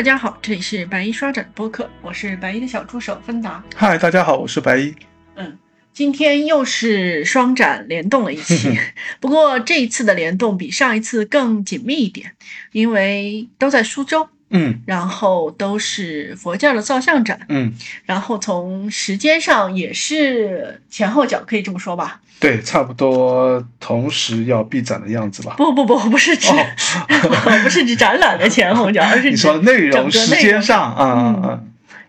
[0.00, 3.62] 大家好，这里是白衣刷展播客，我是白衣的小助手芬达。
[3.76, 4.94] 嗨，大家好，我是白衣。
[5.34, 5.58] 嗯，
[5.92, 8.80] 今天又是双展联动了一期，
[9.20, 12.32] 不过这一次的联动比上一次更紧密一点，
[12.72, 14.26] 因为都在苏州。
[14.52, 17.72] 嗯然后都是佛教的造像展，嗯，
[18.04, 22.22] 然后从时间上也是前后脚，可以这么说吧？
[22.40, 25.54] 对，差不多同时要闭展的样子吧。
[25.58, 26.66] 不不不，不是指、哦
[27.62, 31.60] 不是指展览的前后脚，而是指你说内容、时间上啊嗯啊，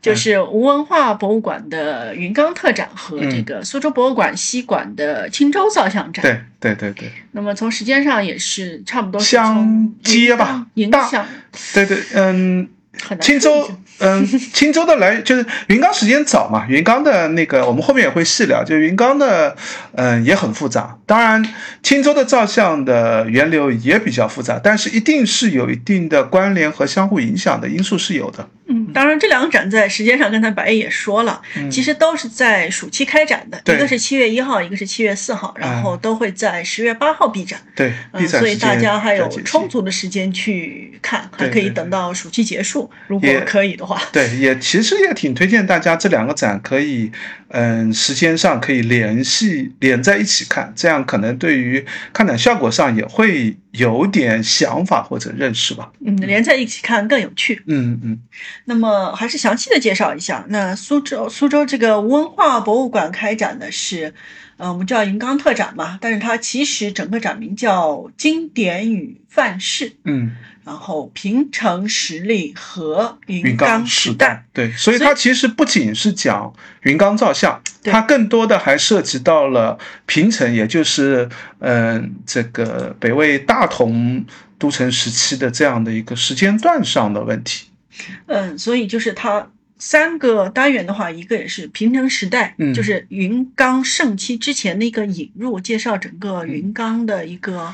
[0.02, 6.24] 就是吴文化博物馆的云冈特展和这个苏州博物馆西馆的青州造像展。
[6.24, 11.26] 对对对对那么从时间上也是差不多相接吧影大响
[11.74, 12.70] 对对，嗯，
[13.20, 13.70] 青州
[14.00, 19.56] 嗯， 青州的来就是云冈时间早嘛，云冈的那个我们后面也会细聊，就云冈的，
[19.94, 20.98] 嗯，也很复杂。
[21.06, 28.48] 当然，青州的造像的源流也比较复杂，但是一定是有一定的关联和相互影响的因素是有的。
[28.68, 37.60] 嗯，当然这两个展在时间上，刚才白也说了，其实都是在暑期开展的，一个是七月一号，一个是七月四号，然后都会在十月八号闭展。
[37.76, 44.02] 对，嗯，闭展所以大家还有充足的时间去看，还可以等到暑期结束，如果可以的话。
[44.12, 47.12] 对，也其实也挺推荐大家这两个展可以，
[47.50, 55.92] 嗯，时间上可以联系连在一起看，这样可能对于看展效果上也会有点想法或者认识吧。
[56.06, 57.62] 嗯，连在一起看更有趣。
[57.68, 58.20] 嗯嗯，
[58.66, 64.14] 那么还是详细的介绍一下，那苏州苏州这个文化博物馆开展的是，
[64.58, 70.32] 呃，我们叫云冈特展嘛，但是它其实整个展名叫经典与范式，嗯，
[70.64, 74.46] 然后平成实力和云云冈冈时时代。
[74.54, 76.54] 对，所以它其实不仅是讲
[76.84, 81.28] 云冈造像，它更多的还涉及到了平城，也就是
[81.60, 84.26] 嗯、这个北魏大同
[84.58, 87.68] 都城时期的这样的一个时间段上的问题。
[88.28, 89.48] 嗯，所以就是它
[89.78, 97.74] 三个单元的话，一个也是平成时代，嗯就是云冈盛期之前的一个引入，介绍整个云冈的一个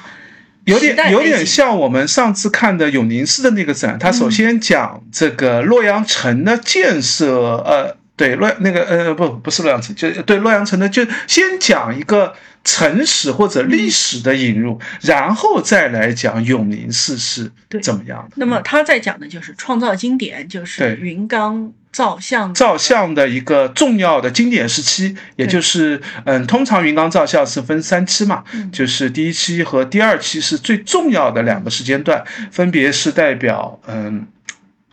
[0.67, 4.13] 有点有点像我们上次看的永宁寺的那个展，它嗯。
[4.13, 12.33] 首先讲这个洛阳城的建设，呃，对洛那个呃不不是洛阳城，就对洛阳城呢就先讲一个
[12.63, 17.51] 城史或者历史的引入，然后再来讲永宁寺是
[17.81, 18.31] 怎么样的。
[18.35, 28.71] 那么他在讲的就是创造经典，就是云冈造像造像的一个重要的经典时期，也就是嗯，通常云冈造像是分三期嘛，嗯。
[28.71, 34.27] 就是第一期和第二期是最重要的两个时间段，分别是代表嗯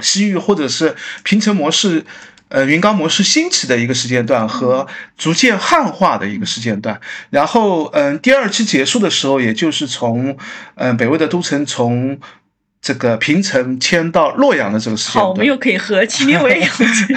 [0.01, 2.05] 西域或者是平城模式。
[2.55, 4.87] 呃，云冈模式兴起的一个时间段和
[5.19, 7.01] 逐渐汉化的一个时间段，
[7.31, 10.37] 然后，嗯，第二期结束的时候，也就是从，
[10.77, 12.17] 嗯，北魏的都城从
[12.85, 16.69] 这个平城迁到洛阳的这个时间好，我们又可以和麒麟为永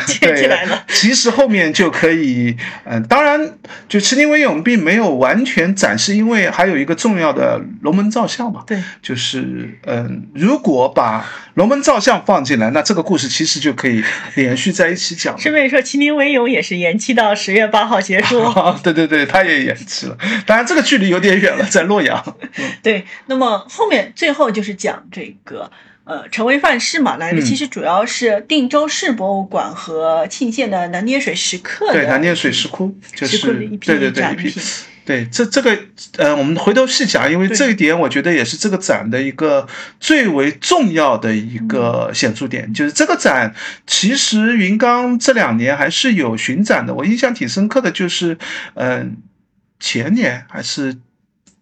[0.06, 0.82] 接起来了。
[0.88, 2.56] 其实后面就可以，
[2.86, 3.52] 嗯、当然，
[3.90, 8.64] 就麒麟为勇并没有完全展示，因为还有一个重要的龙门造像嘛。
[8.66, 14.02] 对，就是，嗯，如果把龙门造像放进来，那这个故事其实就可以
[14.36, 15.40] 连续在一起讲了。
[15.42, 18.42] 顺便说，麒麟为勇也是延期到十月八号结束。
[18.56, 20.18] 啊，对对对，他也延期了。
[20.46, 22.24] 当然，这个距离有点远了，在洛阳。
[22.82, 25.57] 对，那么后面最后就是讲这个
[26.04, 34.60] 呃成为范式嘛，来的嗯其实主要是定州市博物馆和沁县的南捏水石刻的对，南捏水石窟就是石窟的一批对对对一批。
[35.06, 35.78] 对，这这个
[36.18, 39.66] 呃，我们回头细讲，因为这一点我觉得也是这个展的一个
[40.02, 48.38] 最为重要的一嗯个显著点，就是这个展其实云冈这两年还是有巡展的，我印象挺深刻的，就是
[48.74, 49.16] 嗯、
[49.80, 50.98] 前年还是。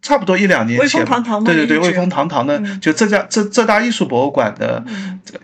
[0.06, 1.04] 差不多一两年前
[1.44, 2.80] 对对对，一直威风堂堂的，嗯。
[2.80, 4.84] 就浙江浙浙大艺术博物馆的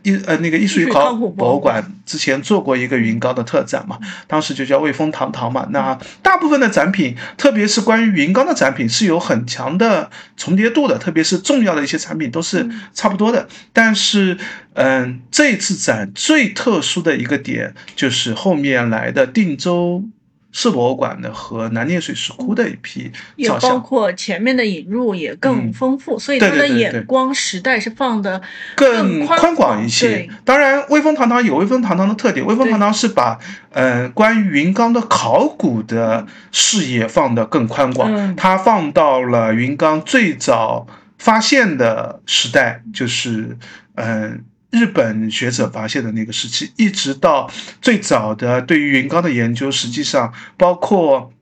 [0.04, 1.84] 艺呃那个艺术考博物馆。
[2.06, 5.66] 之前做过一个云冈的特展嘛，当时就叫威风堂堂嘛。
[5.72, 13.48] 那大部分的展品，特别是关于云冈的展品，是有很强的重叠度的，特别是重要的一些产品都是差不多的。
[13.74, 14.38] 但是，
[14.74, 20.04] 嗯，这次展最特殊的一个点就是后面来的定州。
[20.52, 28.42] 市博物馆的和南捏水石窟的一批也包括前面的引入也更嗯丰富，所以他的眼光时代是放的
[28.76, 30.30] 更宽宽广一些。
[30.44, 33.40] 当然，威风堂堂有威风堂堂的特点，威风堂堂是把
[33.72, 40.86] 呃关于云冈的考古的视野放得更宽广，嗯它放到了云冈最早
[41.18, 43.58] 发现的时代，就是
[43.96, 44.32] 嗯。
[44.32, 47.52] 呃日本学者发现的那个时期，一直到
[47.82, 51.34] 最早的对于云冈的研究，实际上包括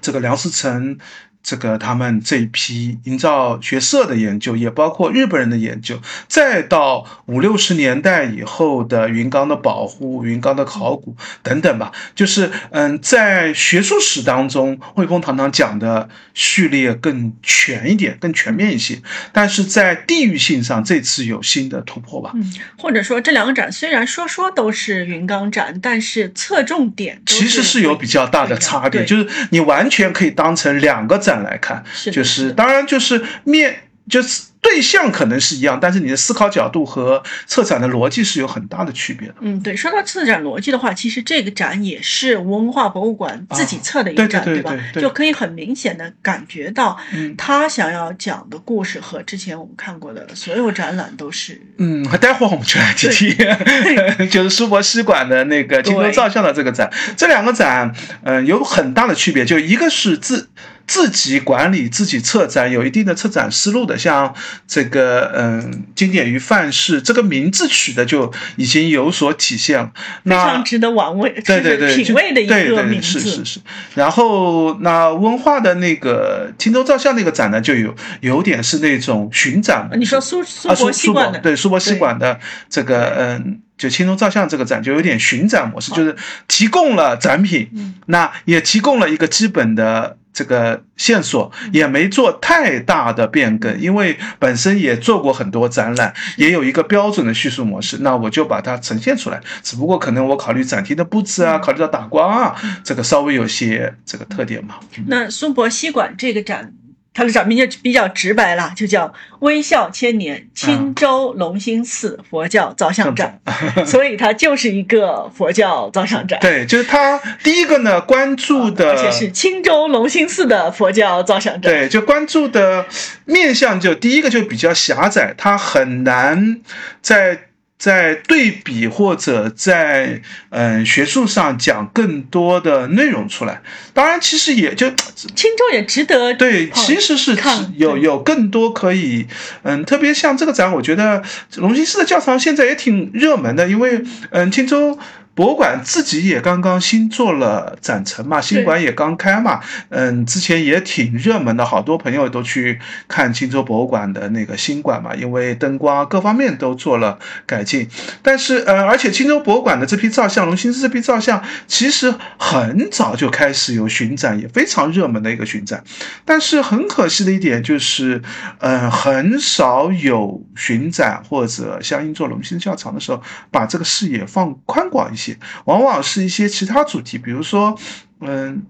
[0.00, 0.98] 这个梁思成
[1.46, 5.96] 这个他们这一批营造学社的研究，也包括日本人的研究，
[6.26, 11.14] 再到五六十年代以后的云冈的保护、云冈的考古
[11.44, 19.00] 等等吧，就是嗯，在学术史当中，汇丰堂堂讲的序列更全一点、更全面一些，
[19.30, 22.32] 但是在地域性上，这次有新的突破吧。
[22.34, 34.42] 嗯，或者说这两个展虽然说说都是云冈展，但是侧重点其实是有比较大的差别，就是你完全可以当成两个展来看，就是当然就是面就是。
[34.62, 39.34] 对象可能是一样，但是你的思考角度和策展的逻辑是有很大的区别的。
[39.40, 44.76] 嗯，对，说到策展逻辑的话，其实这个展也是文化博物馆自己策的一个展，对吧？
[44.94, 46.98] 就可以很明显的感觉到，
[47.38, 51.60] 他想要讲的故事和之前我们看过的所有展览都是。
[51.78, 53.36] 嗯，待会儿我们就来提提，
[54.26, 57.94] 就是苏博西馆的那个金州照相的这个展，这两个展，
[58.24, 60.48] 嗯，有很大的区别，就一个是自。
[60.86, 64.34] 自己管理、自己策展，有一定的策展思路的，像
[64.66, 69.90] 这个嗯，经典与范式这个名字取的就已经有所体现了，
[70.24, 73.18] 非常值得玩味，对对对，品味的一个名字。
[73.18, 73.60] 是是是。
[73.94, 79.90] 然后那文化的那个青州照相那个展呢，就有有点是那种巡展。
[79.96, 82.38] 你说苏苏博西馆的，对苏博西馆的
[82.70, 83.60] 这个嗯。
[83.76, 86.16] 就青州照相这个展就有点巡展模式，就是
[86.48, 87.68] 提供了展品，
[88.06, 99.40] 那也提供了一个基本的这个线索，也没做太大的变更，因为本身也做过很多展览，也有一个标准的叙述模式，那我就把它呈现出来。
[99.62, 102.54] 只不过可能我考虑展厅的布置啊，考虑到打光啊，
[102.84, 104.74] 这个稍微有些这个特点嘛。
[105.06, 106.74] 那松博西馆这个展。
[107.16, 109.10] 它的展名就比较直白了，就叫
[109.40, 113.40] “微笑千年青州龙兴寺佛教造像展
[113.86, 116.38] ”，所以它就是一个佛教造像展。
[116.40, 121.72] 对，就是它第一个呢关注的，而且是青州龙兴寺的佛教造像展。
[121.72, 122.84] 对，就关注的
[123.24, 126.60] 面向就第一个就比较狭窄，它很难
[127.00, 127.45] 在。
[127.78, 133.60] 在对比或者在嗯学术上讲更多的内容出来，
[133.92, 137.36] 当然其实也就青州也值得 对，其实是
[137.76, 139.26] 有有更多可以
[139.62, 141.22] 嗯，特别像这个展，我觉得
[141.56, 144.98] 龙兴寺的教堂现在也挺热门的，因为嗯青州。
[145.36, 149.60] 博物馆自己也刚刚新做了展陈嘛，新馆也刚开嘛，
[149.90, 157.86] 嗯，之前也挺热门的，好多朋友都去看青州博物馆的那个新馆嘛，因为灯光各方面都做了改进。
[158.22, 165.84] 但是，呃，而且青州博物馆的这批造像，龙兴寺这批造像，其实很早就开始有巡展，也非常热门的一个巡展。
[166.24, 168.22] 但是很可惜的一点就是，
[168.60, 175.25] 嗯，很少有巡展或者相应做龙兴教场的时候，把这个视野放宽广一些。
[175.64, 177.78] 往往是一些其他主题，比如说，
[178.20, 178.62] 嗯，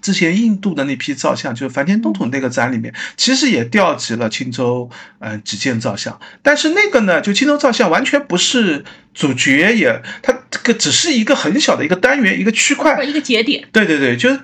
[0.00, 4.90] 之前印度的那批造像，就是梵天东土那个展里面，其实也调集了青州
[5.20, 8.84] 嗯几件造像，但是那个呢，就青州造像完全不是
[9.14, 13.66] 主角，也它这个只是一个很小的一个单元，一个区块，一个节点。
[13.72, 14.40] 对对对，就是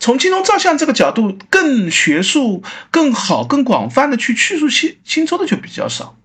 [0.00, 6.16] 从青州造像这个角度，更学术、更好、更广泛的去叙述青青州的就比较少。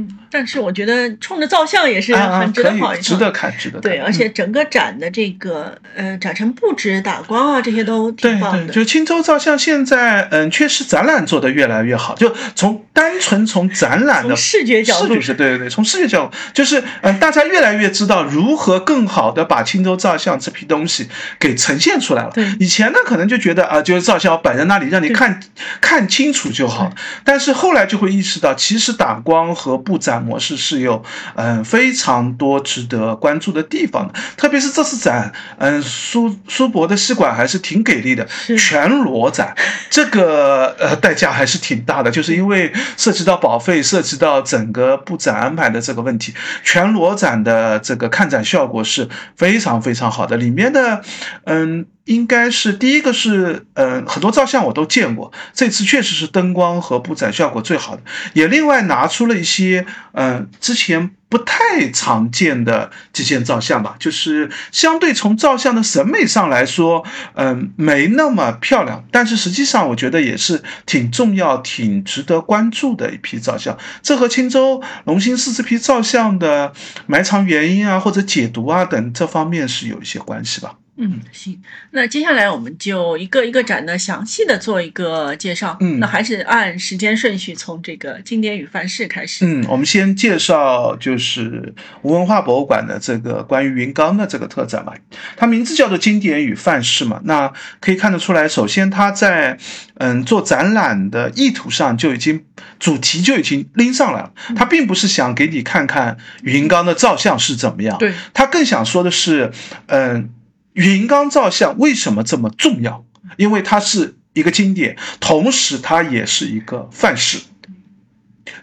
[0.00, 8.72] 嗯，但是我觉得冲着照相也是很值得跑一值得看，值得对，而且整个展的这个呃展陈布置、打光啊这些都挺棒的。
[8.72, 16.36] 就青州照相现在嗯确实展览做得越来越好，就从单纯从展览的视觉角度，是对对对，从视觉角度。
[16.52, 22.30] 就是嗯大家越来越知道如何更好的把青州照相这批东西给呈现出来了。
[22.32, 25.40] 对，以前呢可能就觉得啊就是照相摆在那里让你看
[25.80, 26.92] 看清楚就好，
[27.24, 31.02] 但是后来就会意识到其实打光和布展模式是有
[31.34, 38.26] 嗯非常多值得关注的地方的，特别是这次展，嗯苏苏博的西馆还是挺给力的，
[38.58, 39.54] 全裸展，
[39.88, 51.02] 这个呃代价还是挺大的，就是因为涉及到保费，涉及到整个布展安排的这个问题，全裸展的这个看展效果是非常非常好的，里面的
[51.44, 51.86] 嗯。
[52.04, 58.02] 应该是第一个是，嗯，很多照相我都见过，这次确实是灯光和布展效果最好的，
[58.32, 67.04] 也另外拿出了一些，嗯，之前不太常见的几件照相吧，就是相对从照相的审美上来说，
[67.34, 73.78] 嗯，没那么漂亮，但是实际上我觉得也是挺重要、挺值得关注的一批照相。
[74.02, 76.72] 这和青州龙兴寺这批照相的
[77.06, 80.74] 埋藏原因啊，或者解读啊等这方面是有一些关系吧。
[81.02, 81.58] 嗯，行，
[81.92, 85.76] 那接下来我们就一个一个展呢，详细的做一个介绍。
[85.80, 89.46] 嗯那还是按时间顺序，从这个经典与范式开始。
[89.46, 94.94] 嗯，我们先介绍就是吴文化博物馆的这个关于云冈的这个特展吧。
[95.36, 99.58] 它名字叫做经典与范式嘛，那可以看得出来，首先它在
[99.94, 102.44] 嗯做展览的意图上就已经
[102.78, 104.32] 主题就已经拎上来了。
[104.54, 109.50] 它并不是想给你看看云冈的造像是怎么样，对，它更想说的是，
[109.86, 110.30] 嗯，
[110.72, 113.04] 云冈造像为什么这么重要？
[113.36, 117.38] 因为它是一个经典，同时它也是一个范式。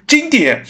[0.08, 0.66] 经典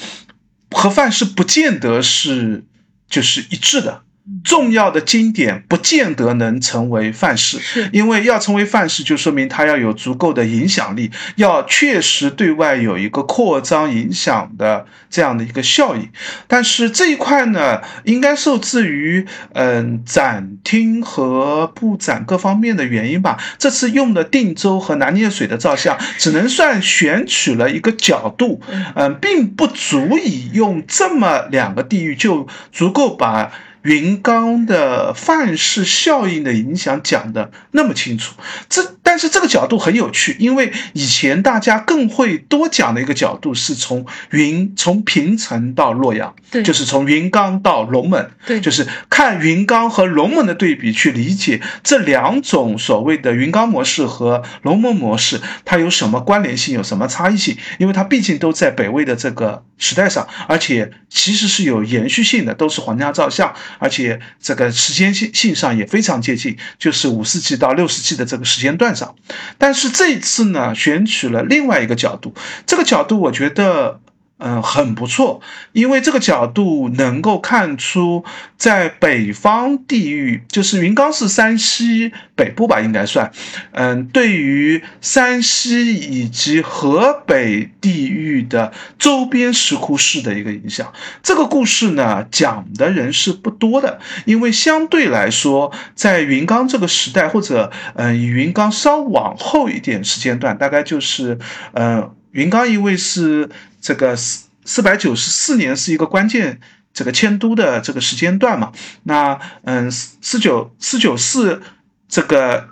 [0.71, 2.65] 和范式不见得是
[3.09, 4.03] 就是一致的，
[4.43, 7.59] 重要的经典不见得能成为范式。
[7.59, 16.09] 是因为要成为范式，就说明它要有足够的影响力，要确实对外有一个扩张影响的这样的一个效应。
[16.47, 23.37] 但是这一块呢，应该受制于嗯展厅和布展各方面的原因吧。
[23.57, 28.61] 这次用的定州和南涅水的照相，只能算选取了一个角度，
[28.95, 33.51] 嗯，并不足以用这么两个地域就足够把。
[33.87, 38.35] 云冈的范式效应的影响讲的那么清楚，
[38.67, 46.61] 这但是这个角度很有趣，因为以前大家更会多讲的一个角度是从云从平城到洛阳，对。
[46.67, 57.55] 就是从云冈到龙门，对，就是看云冈和龙门的对比，去理解这两种所谓的云冈模式和龙门模式，它有什么关联性，有什么差异性？
[57.77, 69.15] 因为它毕竟都在北魏的这个时代上，而且其实是有延续性的，都是皇家造像，而且这个时间性性上也非常接近，就是五世纪到六世纪的这个时间段上。
[69.57, 72.33] 但是这一次呢，选取了另外一个角度，
[72.65, 73.99] 这个角度我觉得。
[74.39, 75.41] 嗯，很不错，
[75.71, 78.23] 因为这个角度能够看出，
[78.55, 83.31] 在北方地域，就是云冈是山西北部吧，应该算。
[83.71, 90.93] 嗯，对于山西以及河北地域的周边石窟市的一个影响。
[91.23, 101.39] 这个故事呢，讲的人是不多的，因为相对来说，在云冈这个时代，或者嗯，云冈稍往后一点时间段，大概就是
[101.73, 102.11] 嗯。
[102.31, 103.49] 云冈因为是
[103.81, 106.59] 这个四四百九十四年是一个关键
[106.93, 108.71] 这个迁都的这个时间段嘛，
[109.03, 111.61] 那嗯四九四九四
[112.09, 112.69] 这个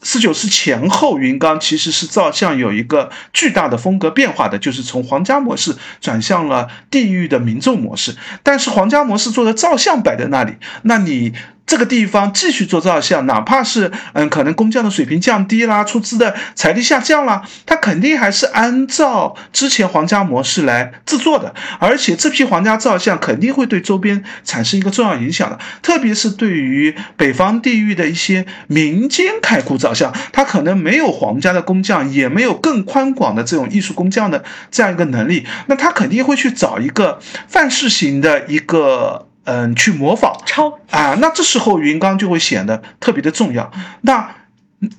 [0.00, 8.14] 四九四前后，云冈其实是照相有一个巨大的风格变化的，就是从皇家模式转向了地域的民众模式。
[8.42, 11.32] 但是皇家模式做的照相摆在那里，那你。
[11.66, 21.54] 这个地方继续做照相，哪怕是嗯，可能工匠的水平降低啦，出资的财力下降啦，他肯定还是按照之前皇家模式来制作的。
[21.80, 37.18] 而且这批皇家照相肯定会对周边产生一个重要影响的，特别是对于北方地域的一些民间开库照相，他可能没有皇家的工匠，也没有更宽广的这种艺术工匠的这样一个能力，那他肯定会去找一个
[37.48, 39.28] 范式型的一个。
[39.44, 43.70] 嗯，去模仿抄啊，那这时候云冈就会显得特别的重要。
[44.02, 44.34] 那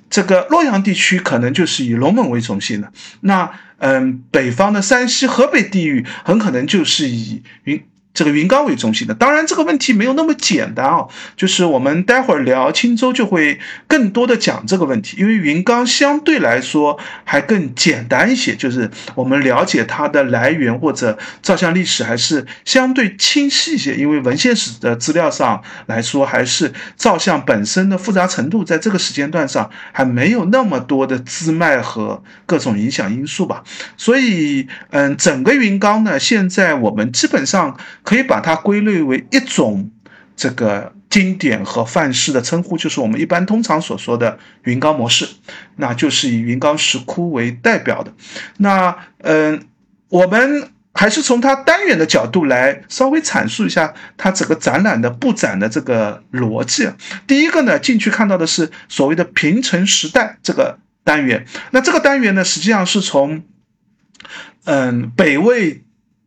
[0.09, 7.83] 这个洛阳地区可能就是以龙门为中心的，那嗯，北方的山西、河北地域很可能就是以云。
[8.15, 11.05] 这个云冈为中心的，当然这个问题没有那么简单啊。
[11.36, 23.95] 就是我们待会儿聊青州就会更多的讲这个问题，因为云冈相对来说还更简单一些，就是我们了解它的来源或者照相历史还是相对清晰一些。
[23.95, 33.62] 因为文献史的资料上来说，还是照相本身的复杂程度在这个时间段上还没有那么多的支脉和各种影响因素吧。
[33.98, 37.77] 所以，嗯，整个云冈呢，现在我们基本上。
[38.05, 39.91] 可以把它归类为一种
[40.38, 45.27] 这个经典和范式的称呼，就是我们一般通常所说的云冈模式，
[45.77, 48.13] 那就是以云冈石窟为代表的。
[48.57, 49.65] 那嗯，
[50.09, 56.88] 我们还是从它单元的角度来稍微阐述一下它整个展览的布展的这个逻辑。
[57.25, 61.47] 第一个呢，进去看到的是所谓的平成时代这个单元。
[61.71, 63.41] 那这个单元呢，实际上是从
[64.65, 65.81] 嗯北魏。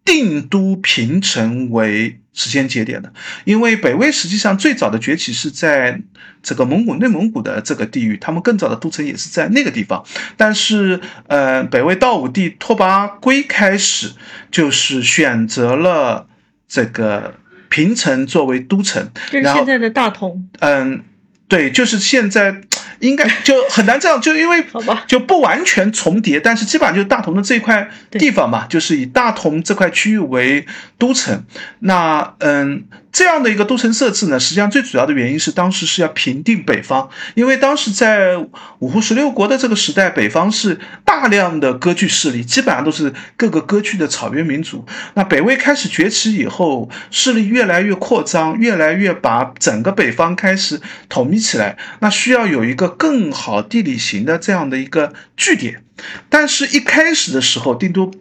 [0.04, 3.12] 定都平城为时间节点的，
[3.44, 6.00] 因为北魏实际上最早的崛起是在
[6.42, 10.04] 这个蒙古、内蒙古的这个地域，他们更早的都城也是在那个地方。
[10.36, 14.12] 但是，呃，北魏道武帝拓跋圭开始
[14.50, 16.26] 就是选择了
[16.68, 17.34] 这个
[17.68, 20.48] 平城作为都城，这是现在的大同。
[20.60, 21.02] 嗯，
[21.48, 22.62] 对，就是现在
[23.00, 24.64] 应该就很难这样，就因为
[25.06, 30.66] 就不完全重叠，但是基本上就是大同的这一块地方嘛，就是以大同这块区域为
[30.98, 31.44] 都城。
[31.80, 38.36] 那嗯，这样的一个都城设置呢，实际上最主要的原因是当时是要平定北方，因为当时在
[38.80, 44.84] 五胡十六国的这个时代，北方是大量的割据势力，基本上都是各个割据的草原民族。
[45.14, 55.82] 那北魏开始崛起以后，势力越来越扩张，越来越把整个北方开始统一起来，那需要有一个更好地理型的这样的一个据点。
[56.28, 58.12] 但是，一开始的时候，定都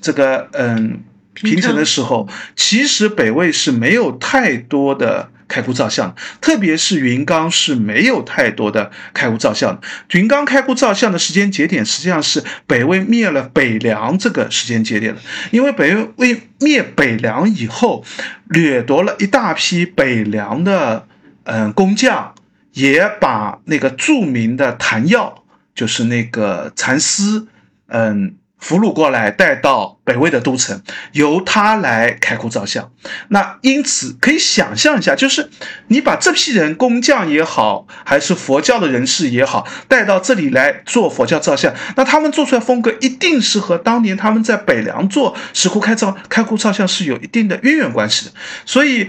[0.00, 1.02] 这个嗯
[1.34, 9.80] 平城的时候，其实北魏是没有太多的开窟造像，特别是云冈是没有太多的开窟造像。
[10.12, 18.04] 云冈开窟造像的时间节点实际上是北魏灭了北凉这个时间节点的，因为北魏灭北凉以后，
[18.48, 21.06] 掠夺了一大批北凉的
[21.44, 22.33] 嗯工匠，
[22.74, 25.40] 也把那个著名的谭药。
[25.74, 27.48] 就是那个蚕丝，
[27.88, 32.92] 嗯，俘虏过来带到北魏的都城，由他来开窟造像。
[33.30, 35.50] 那因此可以想象一下，就是
[35.88, 48.32] 你把这批人，工匠也好，还是佛教的人士也好，带到这里来做佛教造像，那他们做出来风格一定是和当年他们在北凉做石窟开造开窟造像是有一定的渊源关系的，
[48.64, 49.08] 所以。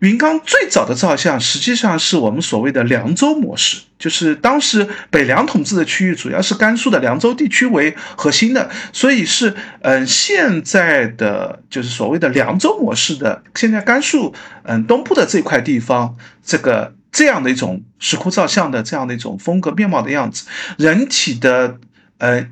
[0.00, 21.78] 云冈最早的造像实际上是我们所谓的凉州模式，就是当时北凉统治的区域主要是甘肃的凉州地区为核心的，所以是嗯现在的就是所谓的凉州模式的，现在甘肃嗯东部的这块地方，这个这样的一种石窟造像的这样的一种风格面貌的样子，人体的
[22.18, 22.46] 呃。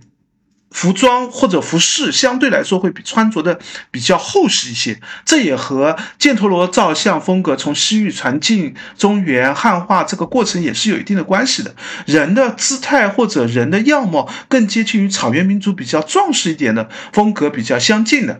[0.76, 3.58] 服装或者服饰相对来说会比穿着的
[3.90, 11.74] 比较厚实一些，这也和犍陀罗造像风格从西域传进中原汉化这个过程也是有一定的关系的。
[12.04, 18.38] 人的姿态或者人的样貌更接近于草原民族比较壮实一点的风格，比较相近的。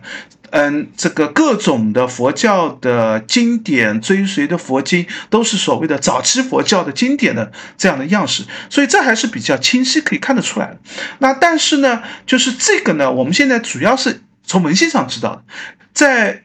[0.49, 10.77] 嗯，这个各种的佛教的经典追随的佛经，都是所谓的早期佛教的经典的这样的样式，所以这还是比较清晰可以看得出来的。
[11.19, 15.43] 那但是呢，就是这个呢，我们现在主要是从文献上知道的，
[15.93, 16.43] 在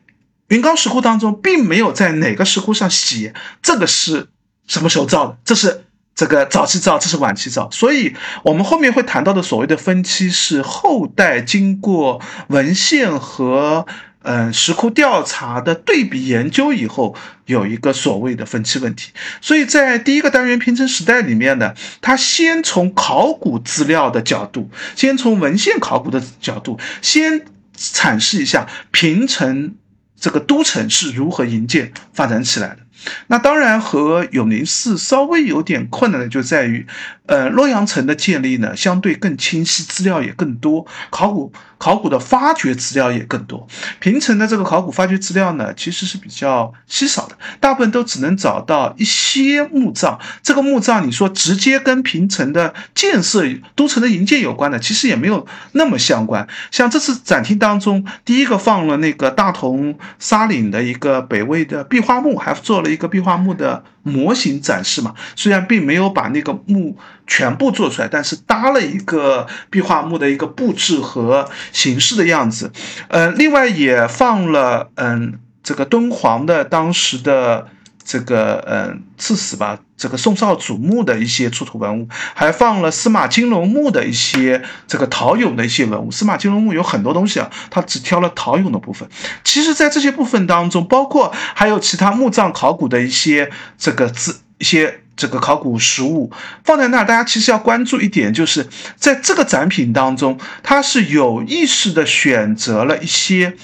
[0.49, 4.29] 云冈石窟当中，并没有在哪个石窟上写这个是
[4.67, 5.85] 什么时候造的，这是。
[6.15, 13.87] 这个早期造，这是晚期造，所以我们后面会谈到的所谓的分期，是后代经过文献和
[14.23, 17.15] 嗯石窟调查的对比研究以后，
[17.47, 19.11] 有一个所谓的分期问题。
[19.41, 27.45] 所以在第一个单元平成时代里面呢，他先从考古资料的角度，先从文献考古的角度，先
[27.77, 29.75] 阐释一下平城
[30.21, 32.79] 这个都城是如何营建发展起来的。
[33.27, 36.87] 那当然和永宁寺稍微有点困难的就在于，
[37.27, 43.67] 呃，洛阳城的建立呢，相对更清晰，资料也更多，考古考古的发掘资料也更多。
[43.99, 50.21] 平城的这个考古发掘资料呢，其实是比较稀少的，大部分都只能找到一些墓葬。
[50.43, 56.47] 这个墓葬，你说直接跟平城的建设、都城的营建有关的，其实也没有那么相关。
[56.71, 62.92] 像这次展厅当中，第一个放了那个大同沙岭的一个北魏的壁画墓，还做了。
[62.93, 72.71] 一个壁画墓的模型展示嘛，虽然并没有把那个墓全部做出来，但是搭了一个壁画墓的一个布置和形式的样子。
[73.09, 77.69] 呃，另外也放了嗯，这个敦煌的当时的。
[78.05, 86.11] 这个嗯，刺史吧，这个宋少祖墓的一些出土文物，还放了司马金龙墓的一些这个陶俑的一些文物。
[86.11, 89.09] 司马金龙墓有很多东西啊，他只挑了陶俑的部分。
[89.45, 96.33] 其实，在这些部分当中，包括还有其他墓葬考古的一些这个字一些这个考古实物
[96.65, 97.07] 放在那儿。
[97.07, 103.55] 大家其实要关注一点，就是在这个展品当中，它是有意识的选择了一些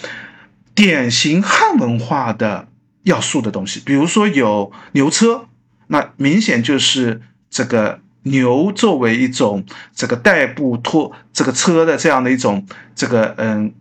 [0.75, 2.68] 典型汉文化的。
[3.09, 5.47] 要素的东西，比如说有牛车，
[5.89, 13.73] 那明显就是这个牛作为一种这个代步拖这个车的这样的一种这个嗯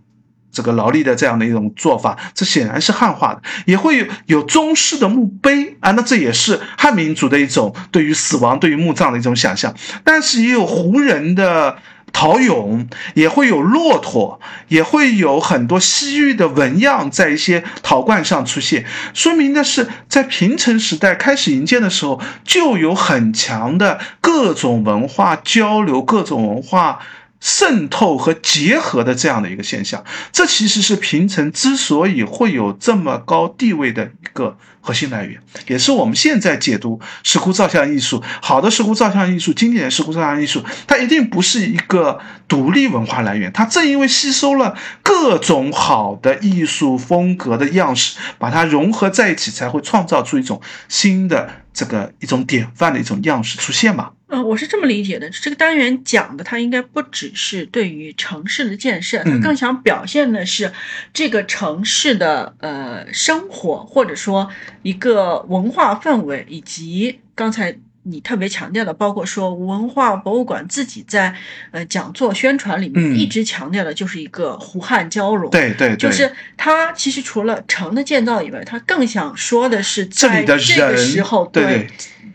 [0.52, 3.42] 这个劳力的这样的一种做法，这显然是汉化的。
[3.66, 9.76] 也会有有中式的墓碑啊，那这也是汉民族的一种对于死亡、对于墓葬的一种想象。
[10.04, 11.78] 但是也有胡人的。
[12.20, 26.98] 陶俑也会有骆驼，也会有很多西域的纹样在一些陶罐上出现，说明的是在平城时代开始营建的时候，就有很强的各种文化交流、各种文化
[27.40, 54.12] 渗透和结合的这样的一个现象，这其实是平城之所以会有这么高地位的一个核心来源，也是我们现在解读石窟造像艺术好的石窟造像艺术、经典的石窟造像艺术，它一定不是一个独立文化来源，它正因为吸收了各种好的艺术风格的样式，把它融合在一起，才会创造出一种新的这个一种典范的一种样式出现嘛。
[54.30, 55.30] 嗯，我是这么理解的。
[55.30, 60.70] 这个单元讲的，它应该不只是对于城市的建设，它更想表现的是
[61.14, 64.50] 这个城市的呃生活，或者说
[64.84, 71.34] 一个文化氛围，以及刚才你特别强调的，包括说文化博物馆自己在
[71.72, 75.50] 呃讲座宣传里面一直强调的，就是一个湖汉交融。
[75.52, 81.88] 对对，就是它其实除了城的建造以外，它更想说的是在这个时候对。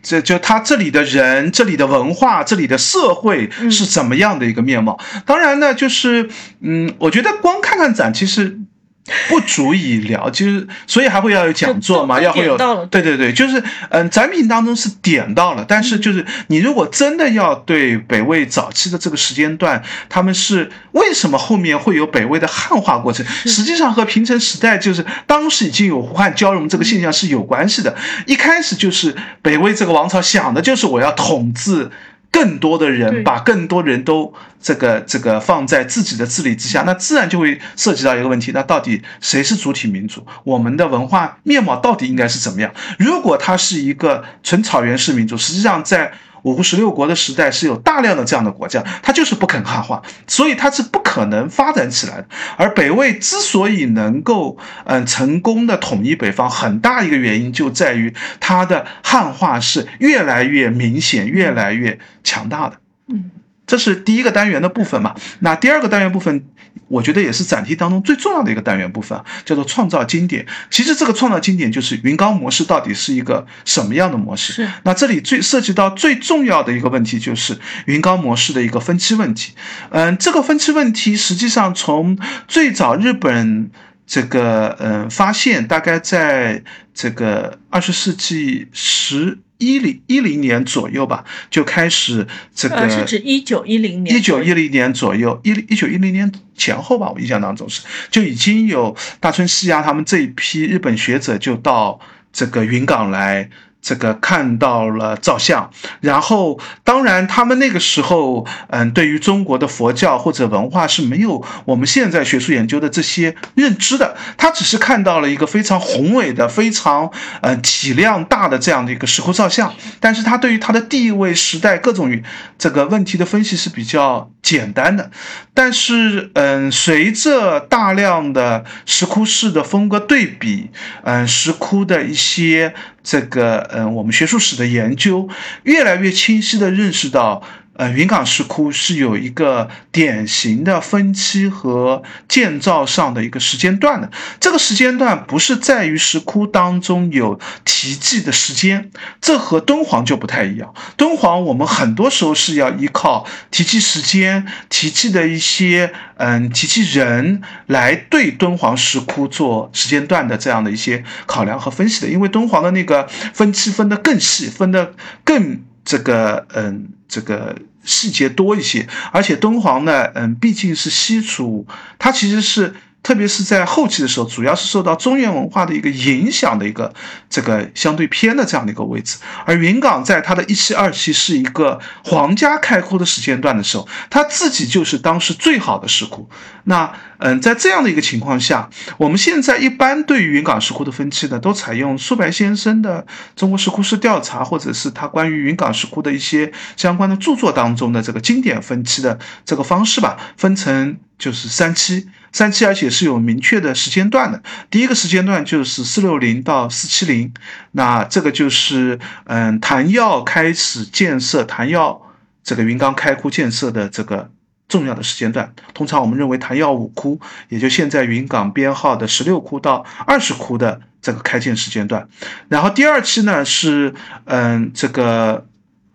[0.03, 4.99] 这就他这里的人，这里的文化，这里的社会是怎么样的一个面貌？
[5.25, 6.29] 当然呢，就是
[6.61, 8.59] 嗯，我觉得光看看展，其实。
[9.29, 27.97] 不足以聊，就是所以还会要有讲座嘛，要会有对对对，就是嗯，展品当中是点到了，但是就是你如果真的要对北魏早期的这个时间段，他们是为什么后面会有北魏的汉化过程，实际上和平成时代就是当时已经有胡汉交融这个现象是有关系的。
[28.27, 31.91] 一开始就是北魏这个王朝想的就是我要统治。
[32.33, 40.27] 更多的人把更多人都这个这个放在自己的治理之下，那自然就会涉及到一个问题：那到底谁是主体民族？
[40.43, 42.73] 我们的文化面貌到底应该是怎么样？
[42.99, 46.13] 如果它是一个纯草原式民族，实际上在。
[46.43, 52.27] 五胡十六国的时代是有大量的这样的国家，他就是不肯汉化，所以他是不可能发展起来的。
[52.57, 62.77] 而北魏之所以能够嗯成功的统一北方，很大一个原因就在于它的汉化是越来越明显、越来越强大的。
[63.09, 63.31] 嗯。
[63.73, 65.15] 这是第一个单元的部分嘛？
[65.39, 66.45] 那第二个单元部分，
[66.89, 70.45] 我觉得也是展题当中最重要的一个单元部分，叫做创造经典。
[70.69, 74.53] 其实这个创造经典就是云冈模式到底是一个什么样的模式？
[74.53, 74.69] 是。
[74.83, 79.55] 那这里最涉及到最重要的一个问题就是云冈模式的一个分期问题。
[79.89, 83.71] 嗯，这个分期问题实际上从最早日本
[84.07, 89.39] 这个嗯发现，大概在这个二十世纪十。
[89.63, 102.01] 一零一零年左右吧，就开始这个，是指一九一零年，一九一零年左右，一一九一零年前后吧，我印象当中是就已经有大村西亚他们这一批日本学者就到
[102.33, 103.49] 这个云冈来。
[103.83, 105.69] 这个看到了造像，
[106.01, 122.23] 然后当然他们那个时候，嗯，对于中国的佛教或者文化是没有我们现在学术研究的这些认知的，他只是看到了一个非常宏伟的、非常呃体量大的这样的一个石窟造像，但是他对于他的地位、时代各种
[122.57, 125.11] 这个问题的分析是比较简单的，
[125.53, 130.71] 但是嗯，随着大量的石窟式的风格对比，
[131.03, 132.73] 嗯，石窟的一些。
[133.05, 135.29] 这个，嗯，我们学术史的研究
[135.65, 137.43] 越来越清晰地认识到。
[137.75, 144.11] 呃，云冈石窟是有一个典型的分期和建造上的一个时间段的。
[144.39, 148.91] 这个时间段不是在于石窟当中有题记的时间，
[149.23, 150.75] 这和敦煌就不太一样。
[150.99, 165.63] 敦煌我们很多时候是要依靠题记时间、题记的一些嗯题记人来对敦煌石窟做时间段的这样的一些考量和分析的，因为敦煌的那个分期分得更细，分得更。
[165.85, 171.67] 这个嗯，这个细节多一些，而且敦煌呢，嗯，毕竟是西楚，
[171.99, 172.75] 它其实是。
[173.03, 176.95] 特别是在后期的时候，主要是受到中原文化的一个影响的一个
[177.29, 179.19] 这个相对偏的这样的一个位置。
[179.45, 186.29] 而云冈在它的一期、二期是一个皇家开窟的时间段的时候，它自己就是当时最好的石窟。
[186.65, 193.03] 那嗯，在这样的一个情况下，我们现在一般对于云冈石窟的分期呢，都采用苏白先生的
[193.35, 202.09] 《中国石窟式调查》，或者是他关于云冈石窟的一些相关的著作当中的这个经典分期的这个方式吧，分成就是三期。
[202.33, 204.43] 三期，而且是有明确的时间段的。
[204.71, 207.33] 第一个时间段就是四六零到四七零，
[207.73, 212.01] 那这个就是嗯，谭耀开始建设谭耀
[212.43, 214.31] 这个云冈开窟建设的这个
[214.67, 215.55] 重要的时间段。
[215.75, 222.09] 通常我们认为谭耀五窟，也就现在云冈编号的十六窟到二十窟的这个开建时间段。
[222.49, 225.47] 然后第二期呢是嗯这个。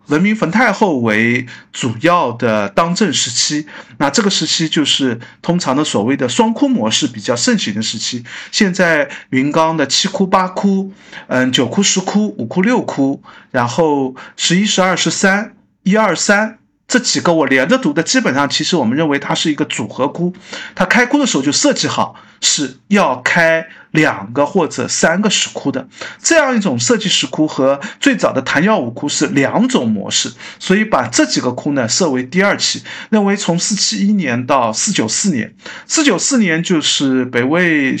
[0.08, 3.66] 文明冯太后为主要的当政时期，
[3.98, 8.24] 那这个时期就是通常的所谓的双窟模式比较盛行的时期。
[8.50, 10.92] 现在云冈的七窟八窟，
[11.28, 16.57] 嗯，九窟十窟，五窟六窟，然后十一十二十三一二三
[16.88, 20.32] 这几个我连着读的，基本上其实我们认为它是一个组合窟，
[20.74, 25.86] 它开窟的时候就设计好是要开两个或者三个石窟的，
[26.22, 35.54] 这样一种设计石窟和最早的昙曜五窟是两种模式，所以把这几个窟呢设为第二期，认为从四七一年到四九四年，
[35.86, 37.98] 四九四年就是北魏。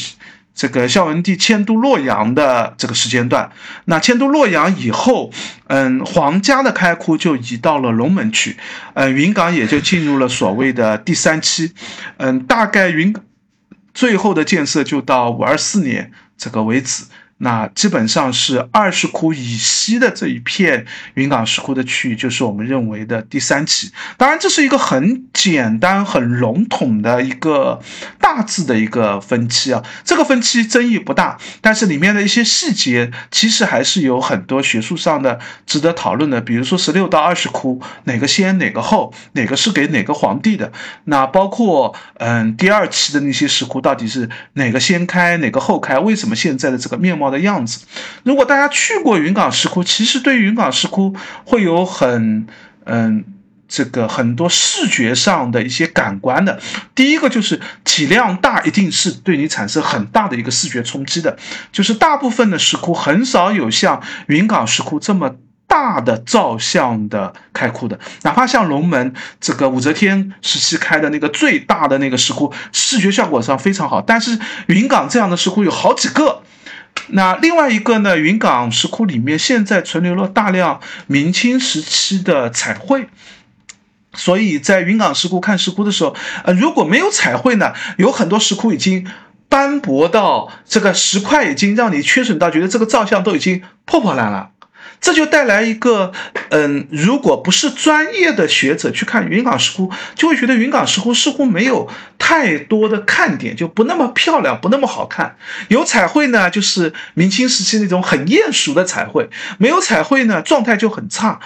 [0.58, 3.48] 这个孝文帝迁都洛阳的这个时间段，
[3.84, 5.30] 那迁都洛阳以后，
[5.68, 8.56] 嗯，皇家的开窟就移到了龙门去，
[8.94, 11.72] 嗯，云冈也就进入了所谓的第三期，
[12.16, 13.14] 嗯，大概云
[13.94, 17.04] 最后的建设就到五二四年这个为止。
[17.38, 23.92] 那基本上是二石窟以西的这一片云冈石窟的区域，就是我们认为的第三期。
[24.16, 27.80] 当然，这是一个很简单、很笼统的一个
[28.20, 29.84] 大致的一个分期啊。
[30.04, 36.40] 这个分期争议不大，但是里面的一些细节其实还是有很多学术上的值得讨论的。
[36.40, 40.72] 比如说十六到二十窟哪个先哪个后，哪个是给哪个皇帝的？
[41.04, 45.96] 那包括嗯第二期的那些石窟到底是哪个先开哪个后开？
[46.00, 47.27] 为什么现在的这个面貌？
[47.30, 47.80] 的样子，
[48.22, 51.14] 如果大家去过云冈石窟，其实对云冈石窟
[51.44, 52.46] 会有很
[52.84, 53.24] 嗯
[53.68, 56.58] 这个很多视觉上的一些感官的。
[56.94, 61.36] 第一个就是体量大，一定是对你产生很大的一个视觉冲击的。
[61.70, 65.36] 就是大部分的石窟很少有像云冈石窟这么
[65.66, 74.00] 大的造像的开窟的，哪怕像龙门这个武则天时期开的那个最大的那个石窟，视觉效果上非常好。
[74.00, 74.38] 但是
[74.68, 76.42] 云冈这样的石窟有好几个。
[77.06, 78.18] 那另外一个呢？
[78.18, 83.08] 云冈石窟里面现在存留了大量明清时期的彩绘，
[84.12, 89.06] 所以在云冈石窟看石窟的时候，呃，如果没有彩绘呢，有很多石窟已经
[89.48, 94.50] 斑驳到这个石块已经让你缺损到，觉得这个造像都已经破破烂烂。
[95.00, 96.12] 这就带来一个，
[96.50, 105.36] 嗯，如果不是专业的学者去看云冈石窟，就会觉得云冈石窟似乎没有太多的看点，就不那么漂亮，不那么好看。
[105.68, 109.24] 有彩绘呢，就是明清时期那种很艳俗的彩绘；
[109.58, 111.40] 没有彩绘呢，状态就很差。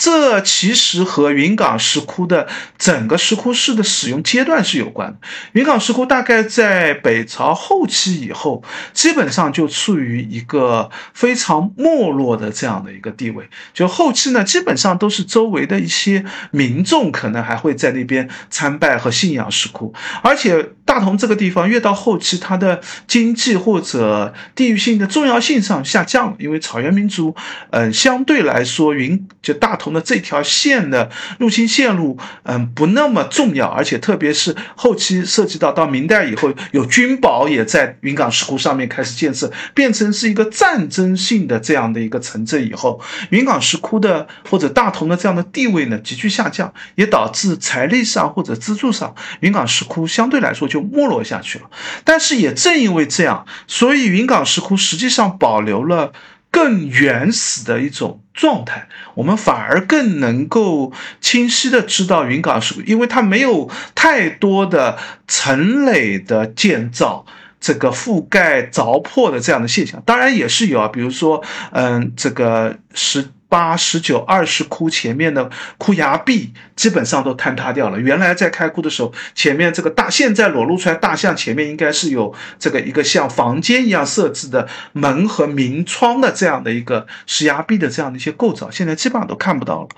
[0.00, 5.18] 这其实和云冈石窟的整个石窟室的使用阶段是有关的。
[5.52, 8.62] 云冈石窟大概在北朝后期以后，
[8.94, 13.46] 基本上就处于一个非常没落的这样的一个地位。
[13.74, 27.36] 就后期呢，基本上都是周围的一些民众可能还会在那边参拜和信仰石窟，而且大同这个地方越到后期，它的经济或者地域性的重要性上下降了，因为草原民族，
[27.72, 29.89] 嗯，相对来说云就大同。
[29.92, 43.00] 那这条线的入侵线路，嗯，不那么重要，而且特别是后期涉及到到明代以后，有军堡也在云冈石窟上面开始建设，变成是一个战争性的这样的一个城镇以后，
[43.30, 51.70] 云冈石窟的或者大同的这样的地位呢急剧下降，也导致财力上或者资助上，云冈石窟相对来说就没落下去了。
[52.04, 56.12] 但是也正因为这样，所以云冈石窟实际上保留了。
[56.50, 67.24] 更原始的一种状态，我们反而更能够清晰的知道云冈石窟，因为它没有太多的层垒的建造，
[67.60, 73.28] 这个覆盖凿破的这样的现象，当然也是有啊，比如说，嗯，这个十。
[73.50, 77.98] 八十九二十窟前面的窟崖壁基本上都坍塌掉了。
[77.98, 89.88] 原来在开窟的时候，前面这个大现在裸露出来大象前面应该是有这个一个像房间一样设置的门和明窗的这样的一个石崖壁的这样的一些构造，现在基本上都看不到了。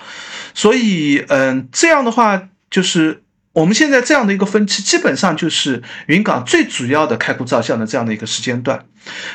[0.55, 3.23] 所以，嗯，这样的话就是。
[3.53, 8.87] 我们现在这样的一个分期，基本上就是云冈最主要的开窟造像的这样的一个时间段。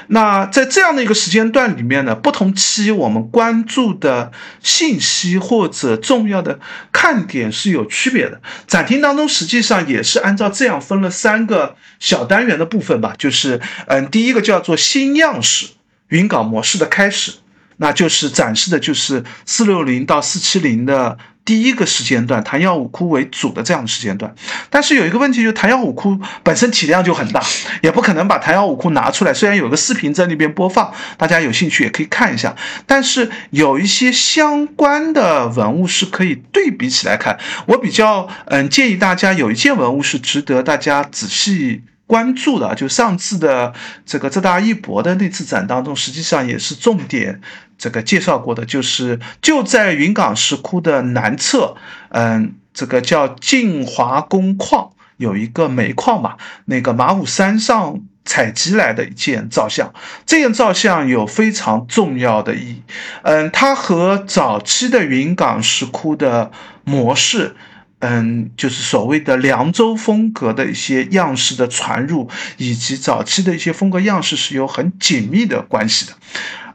[0.08, 4.32] 那在这样的一个时间段里面呢，不同期我们关注的
[4.64, 6.60] 信息或者重要的
[6.92, 8.42] 看点是有区别的。
[8.66, 15.68] 展厅当中实际上也是按照这样分了三个小单元的部分吧，就是嗯，第一个叫做新样式
[16.08, 17.34] 云冈模式的开始，
[17.76, 21.20] 那就是展示的就是四六零到四七零的。
[21.48, 24.36] 第一个时间段，昙曜五窟为主的这样的时间段，
[24.70, 27.42] 但是有一个问题，就是昙曜五窟本身体量就很大，
[27.82, 29.34] 也不可能把昙曜五窟拿出来。
[29.34, 32.54] 虽然有个视频在那边播放，大家有兴趣也可以看一下。
[32.86, 37.40] 但是有一些相关的文物是可以对比起来看。
[37.68, 41.84] 我比较嗯建议大家有一件文物是值得大家仔细。
[42.08, 43.74] 关注的就上次的
[44.06, 47.40] 这个浙大一博的那次展当中，实际上也是重点
[47.78, 51.76] 这个介绍过的，就是就在云冈石窟的南侧，
[52.10, 58.02] 嗯，这个叫晋华工矿有一个煤矿吧，那个马武山上。
[58.30, 59.94] 采集来的一件造像，
[60.26, 62.84] 这件造像有非常重要的意义。
[63.22, 66.52] 嗯，它和早期的云冈石窟的
[66.84, 67.56] 模式，
[68.00, 76.14] 嗯，就是所谓的凉州风格的一些样式的传入，以及早期的一些风格样式是有很紧密的关系的。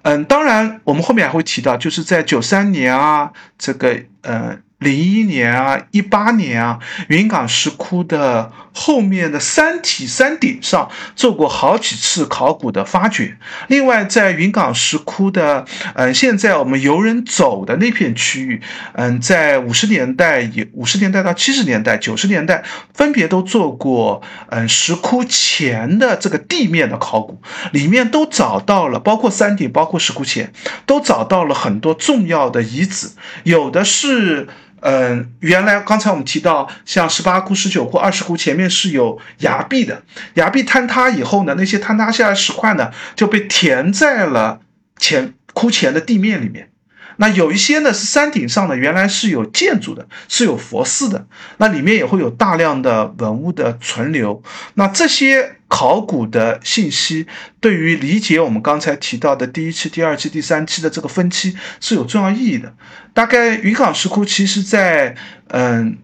[0.03, 4.63] 嗯，当然，我们后面还会提到，就是在九三年啊，这个嗯。
[4.83, 13.37] 零一年啊，一八年啊，云冈石窟的后面的山体山顶上做过好几次考古的发掘。
[13.68, 15.64] 另外，在云冈石窟的，
[15.95, 18.61] 嗯，现在我们游人走的那片区域，
[18.95, 22.62] 嗯，在五十年代也五十年代到七十年代、九十年代，
[22.95, 27.40] 分别都做过，嗯，石窟前的这个地面的考古，
[27.73, 30.53] 里面都找到了，包括山顶，包括石窟前，
[30.87, 33.11] 都找到了很多重要的遗址，
[33.45, 34.49] 有的是。
[34.83, 40.03] 嗯，原来刚才我们提到，像十八窟、十九窟、二十窟前面是有崖壁的，
[40.35, 44.61] 崖壁坍塌以后呢，那些坍塌下来石块呢就被填在了
[44.99, 46.72] 前窟前的地面里面。
[47.16, 51.27] 那有一些呢是山顶上的，原来是有建筑的，是有佛寺的，
[51.59, 54.42] 那里面也会有大量的文物的存留。
[54.75, 57.27] 那这些考古的信息，
[57.61, 62.75] 对于理解我们刚才提到的第一期、第二期、第三期的这个分期是有重要意义的。
[63.12, 65.16] 大概云冈石窟其实在
[65.48, 65.98] 嗯。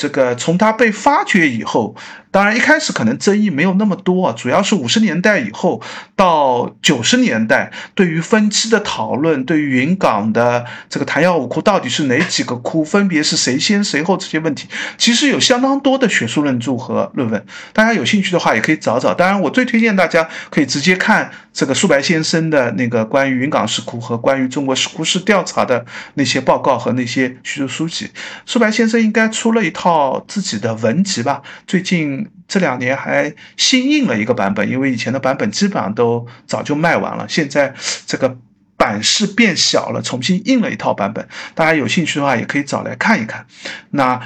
[0.00, 1.96] 这个从它被发掘以后，
[2.30, 5.82] 当然一开始可能争议没有那么多，主要是五十年代以后
[6.14, 17.44] 到九十年代，对于分期的讨论，对于云冈的这个昙曜五窟到底是哪几个窟，分别是谁先谁后这些问题，其实有相当多的学术论著和论文。
[17.72, 19.14] 大家有兴趣的话，也可以找找。
[19.14, 28.10] 当然，我最推荐大家可以直接看这个苏白先生的那个关于云冈石窟和关于中国石窟式调查的那些报告和那些学术书籍。
[28.46, 30.24] 苏白先生应该出了一套。
[30.26, 37.74] 自己的文集吧，最近这两年还新印了一个版本，因为以前的版本基本上都早就卖完了，现在
[38.06, 38.38] 这个
[38.76, 43.46] 版式变小了，重新印了一套版本，大家有兴趣的话也可以找来看一看。
[43.90, 44.20] 那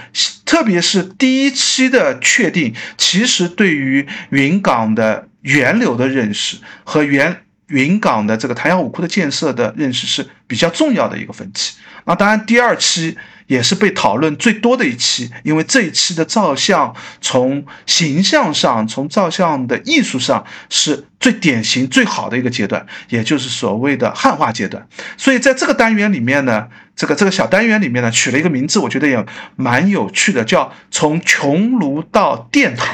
[0.45, 7.42] 特别是第一期的确定，其实对于云港的源流的认识和源
[7.73, 11.75] 云冈的这个昙曜五窟的建设的认识是比较重要的一个分歧。
[12.05, 13.19] 那当然第二期。
[13.49, 24.87] 也是被讨论最多的一期，因为这一期的照相从形象上、从照相的艺术上是最典型、最好的一个阶段，也就是所谓的汉化阶段。
[25.19, 29.23] 所以在这个单元里面呢，这个这个小单元里面呢，取了一个名字，我觉得也
[29.57, 32.89] 蛮有趣的，叫“从穹庐到殿堂”。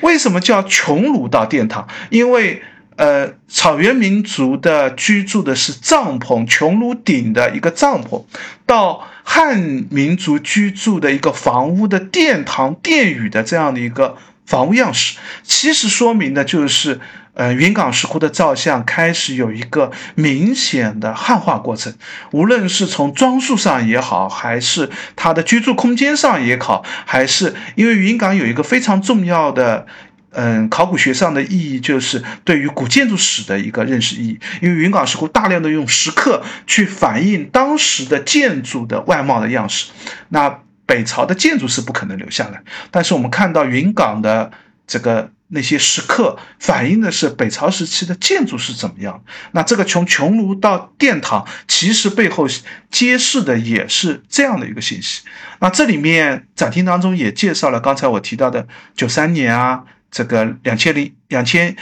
[0.00, 1.86] 为什么叫穹庐到殿堂？
[2.08, 2.62] 因为
[2.96, 8.24] 呃，草原民族的居住的是帐篷，穹庐顶的一个帐篷，
[8.66, 9.58] 到汉
[9.90, 17.00] 民族居住的一个房屋的殿堂、殿宇的这样的一个房屋样式，其实说明的就是，
[17.34, 21.94] 呃，云冈石窟的造像开始有一个明显的汉化过程，
[22.32, 29.86] 无论是从装束上也好，还是它的居住空间上也好，还是因为云冈有一个非常重要的。
[30.34, 34.40] 嗯，考古学上的意义就是对于古建筑史的一个认识意义。
[34.62, 39.90] 因为云冈石窟大量的用石刻去反映当时的建筑的外貌的样式，
[40.30, 42.62] 那北朝的建筑是不可能留下来。
[42.90, 44.50] 但是我们看到云冈的
[44.86, 49.22] 这个那些石刻，反映的是北朝时期的建筑是怎么样。
[49.50, 52.48] 那这个从穹庐到殿堂，其实背后
[52.90, 55.22] 揭示的也是这样的一个信息。
[55.60, 59.84] 那这里面展厅当中也介绍了刚才我提到的九三年啊。
[60.12, 61.74] 这个两千零两千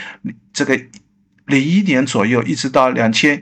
[0.51, 0.79] 这个
[1.45, 3.41] 零一年左右，一直到两千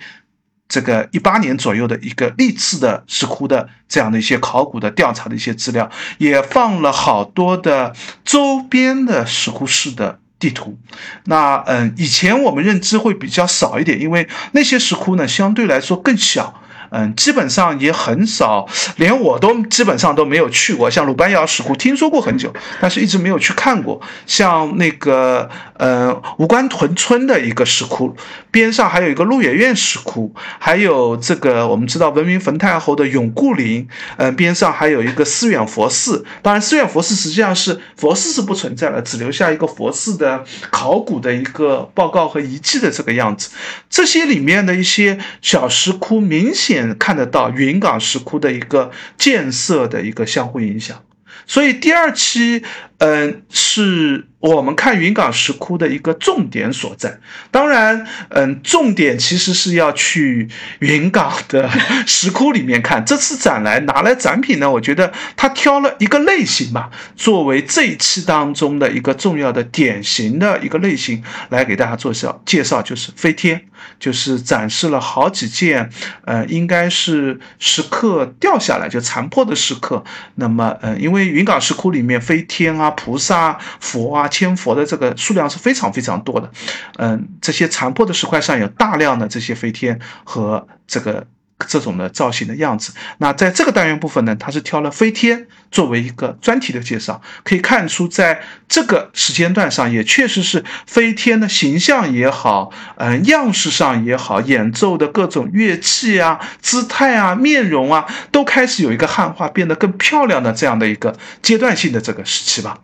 [0.67, 10.79] 这个一八年左右的一个历次的石窟的这样的一些考古的调查的一些资料，也放了好多的周边的石窟式的地图。
[11.25, 16.61] 那嗯，以前我们认知会比较少一点，因为那些石窟呢相对来说更小。
[16.89, 20.89] 嗯，基本上也很少，连我都基本上都没有去过。
[20.89, 24.01] 像鲁班窑石窟，听说过很久，但是一直没有去看过。
[24.25, 28.15] 像那个呃吴关屯村的一个石窟，
[28.51, 33.87] 边上还有一个鹿野苑石窟，还有这个我们知道文明冯太后的永固陵，
[34.17, 36.23] 嗯，边上还有一个思远佛寺。
[36.43, 43.49] 当然，思远佛寺实际上是佛寺是不存在了，只留下一个佛寺的考古的一个报告和遗迹的这个样子。
[43.89, 46.95] 这些里面的一些小石窟，明显。
[46.99, 51.01] 看得到云冈石窟的一个建设的一个相互影响，
[51.47, 52.61] 所以第二期，
[52.99, 57.19] 嗯，是我们看云冈石窟的一个重点所在。
[57.49, 61.69] 当然，嗯，重点其实是要去云冈的
[62.05, 63.05] 石窟里面看。
[63.05, 73.61] 这次展来拿来展品呢，我觉得他挑了一个类型吧，作为这一期当中的一个重要的典型的一个类型来给大家做绍介绍，就是飞天，
[73.99, 75.89] 就是展示了好几件，
[76.25, 80.03] 呃，应该是石刻掉下来就残破的石刻。
[80.35, 84.27] 那么，呃，因为云冈石窟里面飞天啊、菩萨、佛啊。
[84.29, 86.49] 千佛的这个数量是非常非常多的，
[86.97, 91.25] 嗯，这些残破的石块上有大量的这些飞天和这个
[91.67, 92.93] 这种的造型的样子。
[93.17, 112.79] 那在这个单元部分呢，它是挑了飞天作为一个专题的介绍，可以看出在这个时间段上，也确实是飞天的形象也好，嗯，样式上也好，演奏的各种乐器啊、姿态啊、面容啊，都开始有一个汉化，变得更漂亮的这样的一个阶段性的这个时期吧。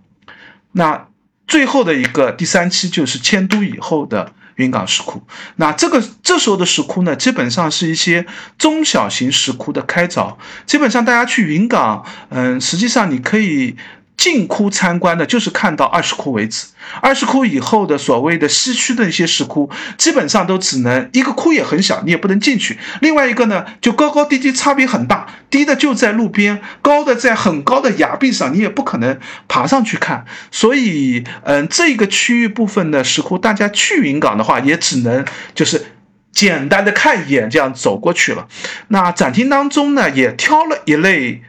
[0.74, 1.08] 那。
[1.48, 5.22] 最后的一个第三期就是迁都以后的云冈石窟。
[5.56, 8.26] 那这个这时候的石窟呢，基本上是一些
[8.58, 10.36] 中小型石窟的开凿。
[10.66, 13.76] 基本上大家去云冈，嗯，实际上你可以。
[14.18, 16.68] 进窟参观的，就是看到二十窟为止。
[17.02, 22.78] 二十窟以后的所谓的西区的一些石窟，基本上都只能一个窟也很小，你也不能进去。
[23.02, 30.26] 另外一个呢，就高高低低差别很大，低的就在路边，高的在很高的崖壁上，你也不可能爬上去看。
[30.50, 35.86] 所以，嗯，这个区域部分的石窟，大家去云冈的话，也只能就是
[36.32, 38.48] 简单的看一眼，这样走过去了。
[38.88, 41.42] 那展厅当中呢，也挑了一类。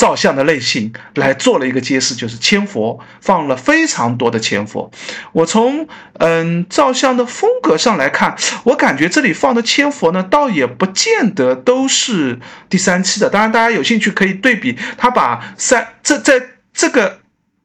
[0.00, 4.90] 造像的类型来做了一个揭示，就是千佛放了非常多的千佛。
[5.32, 8.34] 我从嗯照相的风格上来看，
[8.64, 12.40] 我感觉这里放的千佛呢，倒也不见得都是
[12.70, 13.28] 第三期的。
[13.28, 16.40] 当然，大家有兴趣可以对比，他把三这在
[16.72, 17.19] 这个。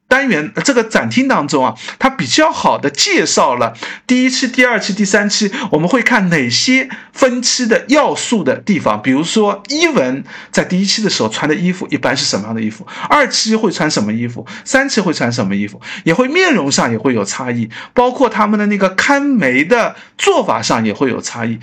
[0.08, 3.74] 单元这个展厅当中啊，它比较好的介绍了
[4.06, 9.02] 第一期、第二期、第三期，我们会看哪些分期的要素的地方。
[9.02, 12.86] 比如说，伊文在第一期的时候穿的衣服一般是什么样的衣服？
[13.08, 14.46] 二期会穿什么衣服？
[14.64, 15.80] 三期会穿什么衣服？
[16.04, 21.58] 也会面容上也会有差异，包括他们的那个看眉的做法上也会有差异。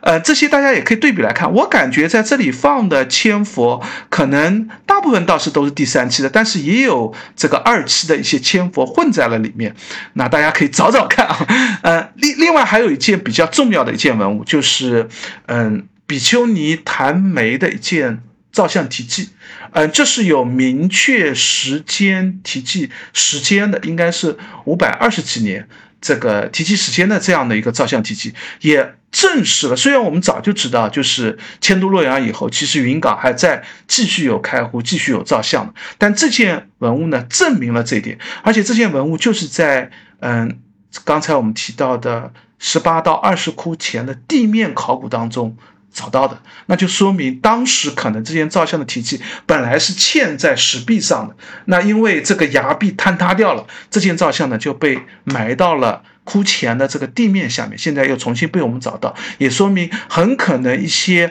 [0.00, 1.50] 呃，这些大家也可以对比来看。
[1.50, 9.74] 我感觉在这里放的千佛，可能大部分倒是都是第三期的，但是也有这个二期的一些千佛混在了里面。
[10.14, 11.46] 那大家可以找找看啊。
[11.82, 15.08] 呃，另另外还有一件比较重要的一件文物，就是
[15.46, 19.30] 嗯，比丘尼弹眉的一件造像题记。
[19.72, 25.68] 嗯，这是有明确时间题记时间的，应该是五百二十几年。
[26.04, 29.74] 这个提及时间的这样的一个照相题记，也证实了。
[29.74, 35.72] 虽然我们早就知道，就是迁都洛阳以后，其实云冈还在继续有开窟、继续有照相。
[35.96, 38.18] 但这件文物呢，证明了这一点。
[38.42, 39.90] 而且这件文物就是在
[40.20, 40.58] 嗯，
[41.04, 45.56] 刚才我们提到的十八到二十窟前的地面考古当中。
[45.94, 46.36] 找到的，
[46.66, 51.36] 那就说明当时可能这件造像的体积本来是嵌在石壁上的，
[51.66, 61.30] 那因为这个崖壁坍塌掉了，这件造像呢就被埋到了窟前的这个地面下面，现在又重新被我们找到，也说明很可能一些，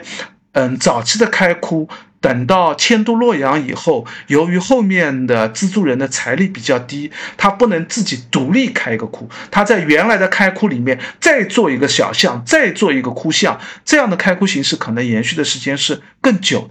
[0.52, 1.88] 嗯，早期的开窟。
[2.24, 16.70] 等到迁都洛阳以后，由于后面的资助人的财力比较低，他不能自己独立开一个窟，他在原来的开窟里面再做一个小巷，再做一个窟巷，这样的开窟形式可能延续的时间是更久的。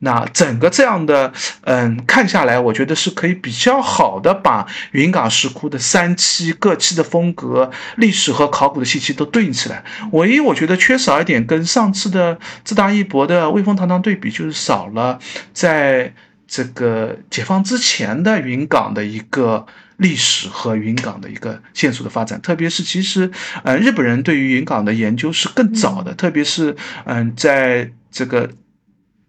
[0.00, 1.32] 那整个这样的，
[1.62, 9.82] 嗯，看下来，我觉得是可以比较好的把云冈石窟的三期各期的风格、历史和考古的信息都对应起来。
[10.12, 15.18] 唯一我觉得缺少一点，跟上次的自大一博的魏风堂堂对比，就是少了
[15.52, 16.14] 在
[16.46, 22.40] 这个解放之前的云冈的一个历史和云冈的一个线索的发展。
[22.40, 23.28] 特别是其实，
[23.64, 28.48] 呃，日本人对于云冈的研究是更早的，特别是嗯，在这个。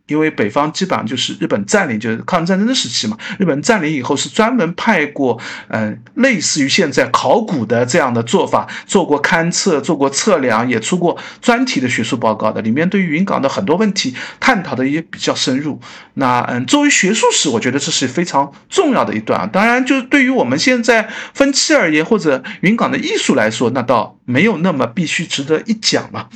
[0.09, 3.17] 因为北方基本上就是日本占领，就是抗日战争的时期嘛。
[3.37, 5.39] 日本占领以后是专门派过，
[5.69, 12.61] 嗯，类似于现在考古的这样的做法，做过勘测，做过测量，也出过专题的学术报告的。
[12.61, 15.79] 里面对于云冈的很多问题探讨的也比较深入。
[16.15, 19.49] 那嗯，作为学术史，我觉得这是非常重要的一段啊。
[19.51, 26.27] 当然，就是对于我们现在分期而言，或者云冈的艺术来说，那倒没有那么必须值得一讲嘛。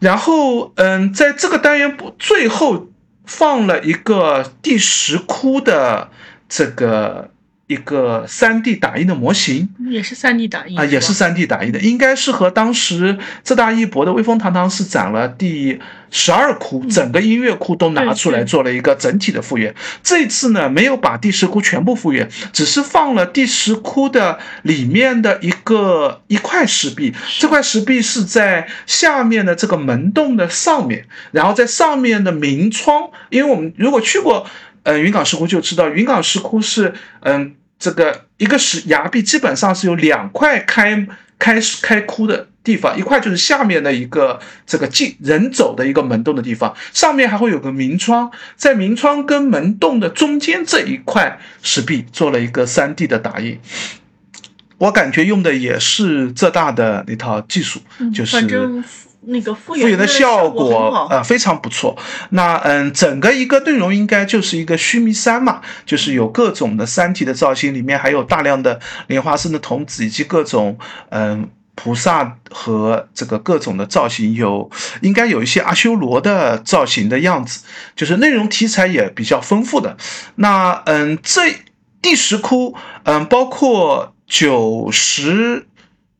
[0.00, 2.88] 然后嗯，在这个单元不最后。
[3.24, 6.10] 放了一个第十窟的
[6.48, 7.30] 这个
[7.72, 9.68] 一个三 D 打印的模型。
[9.90, 19.74] 也是三 D 打印啊，也是三 D 打印的，应该是和当时浙大一博的威风堂堂是展了第十二窟，整个音乐库都拿出来做了一个整体的复原。
[20.02, 34.46] 这次呢，没有把第十窟全部复原，只是放了第十窟的里面的一个一块石壁，这块石壁是在下面的这个门洞的上面，然后在上面的明窗，因为我们如果去过
[34.84, 37.54] 嗯云冈石窟就知道，云冈石窟是嗯。
[37.82, 41.04] 这个一个石崖壁基本上是有两块开
[41.36, 53.58] 开开窟的地方，一块就是下面的一个这个进人走的一个门洞的地方，上面还会有个明窗，在明窗跟门洞的中间这一块石壁做了一个三 D 的打印，
[54.78, 57.80] 我感觉用的也是浙大的那套技术，
[58.14, 58.46] 就是。
[59.24, 61.96] 那个复原的效果呃非常不错。
[62.30, 70.76] 那嗯，整个一个内容应该就是一个须弥山嘛，就是有各种的山体的造型，里面还有大量的莲花生的童子以及各种
[71.10, 74.68] 嗯菩萨和这个各种的造型，有
[75.02, 77.64] 应该有一些阿修罗的造型的样子，
[77.94, 79.96] 就是内容题材也比较丰富的。
[80.34, 81.54] 那嗯，这
[82.00, 85.66] 第十窟嗯，包括九十、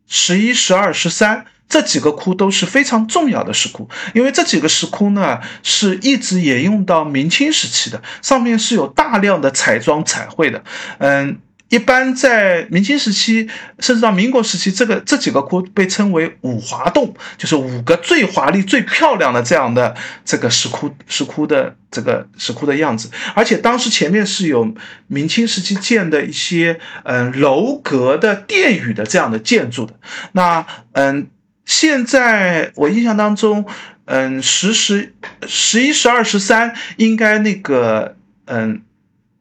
[0.07, 1.46] 十一、十二、十三。
[1.69, 10.63] 这几个窟都是非常重要的石窟，因为这几个石窟呢是一直沿用到明清时期的，上面是有大量的彩妆彩绘的，
[10.99, 11.39] 嗯。
[11.69, 13.49] 一般在明清时期，
[13.79, 23.11] 甚至到民国时期，这个这几个窟被称为五华洞，就是五个最华丽、最漂亮的这样的这个石窟石窟的这个石窟的样子。
[23.35, 24.75] 而且当时前面是有
[25.07, 29.95] 明清时期建的一些嗯楼阁的殿宇的这样的建筑的。
[30.33, 31.29] 那嗯，
[31.65, 33.65] 现在我印象当中，
[34.05, 35.15] 嗯十十
[35.47, 38.83] 十一十二十三应该那个嗯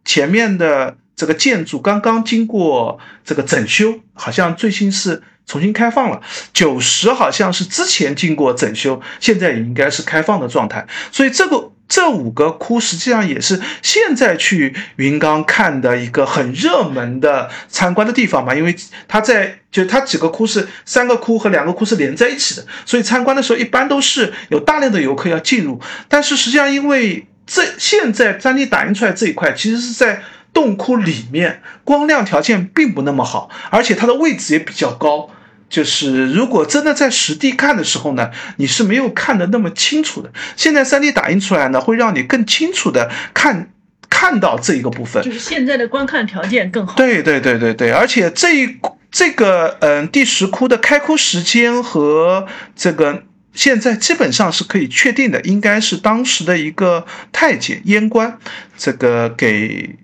[0.06, 0.98] 前面的。
[1.14, 6.20] 这个建筑刚刚经过这个整修，好像最新是重新开放了。
[6.52, 10.88] 九十好像是之前经过整修，现在也应该是开放的状态。
[11.12, 18.74] 所以这个这五个窟实际上也是现在去云冈看的一个很热门的参观的地方嘛，因为
[19.10, 25.82] 它在就它几个窟是三个窟和两个窟是连在一起的，所以参观的时候一般都是有大量的游客要进入。
[26.08, 30.24] 但是实际上因为这现在 3D 打印出来这一块其实是在。
[30.54, 35.30] 洞窟里面光亮条件并不那么好，而且它的位置也比较高。
[35.72, 40.30] 就是如果真的在实地看的时候呢，你是没有看得那么清楚的。
[40.58, 43.72] 现在 3D 打印出来呢，会让你更清楚的看
[44.10, 45.24] 看到这一个部分。
[45.24, 46.96] 就是现在的观看条件更好。
[46.96, 48.78] 对对对对对，而且这一
[49.10, 52.46] 这个嗯第十窟的开窟时间和
[52.76, 58.38] 这个现在基本上是可以确定的，应该是当时的一个太监阉官，
[58.78, 59.96] 这个给。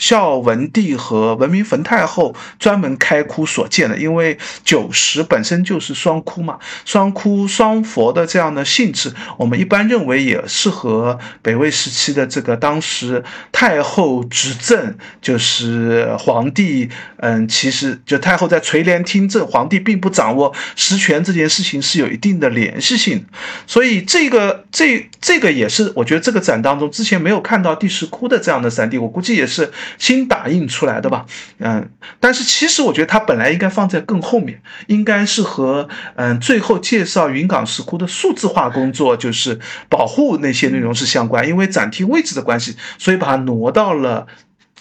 [0.00, 13.22] 孝文帝和文明冯太后专门开窟所建的，因为九十本身就是双窟嘛，双窟双佛的这样的性质，我们一般认为也适合北魏时期的这个当时
[13.52, 16.88] 太后执政，就是皇帝，
[17.18, 23.22] 嗯，其实就太后在垂帘听政，皇帝并不掌握实权这件事情是有一定的联系性，
[23.66, 29.70] 所以这个这这个也是我觉得这个展当中之前没有看到第十窟的这样的三 D，我估计也是。
[29.98, 31.26] 新打印出来的吧，
[31.58, 44.26] 嗯，但是其实我觉得它本来应该放在更后面，应该是和嗯最后介绍云冈石窟的数字化工作，就是保护那些内容是相关，因为展厅位置的关系，所以把它挪到了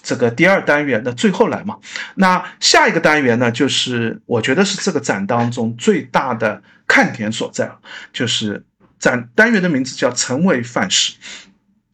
[0.01, 1.77] 这个第二单元的最后来嘛。
[2.15, 7.71] 那下一个单元呢，就是我觉得是这个展当中最大的看点所在
[8.13, 8.63] 就是
[8.97, 11.13] 展单元的名字叫“成为范式”。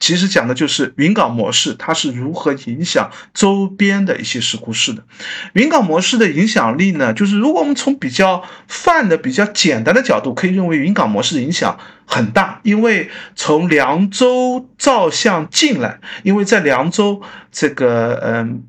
[0.05, 5.01] 其实讲的就是云冈模式，它是如何影响周边的一些石窟寺的。
[5.53, 18.63] 云冈模式的影响力呢，就是如果我们从比较泛的、比较简单的角度，可以认为云冈模式影响很大，因为从凉州照相进来，因为在凉州这个嗯。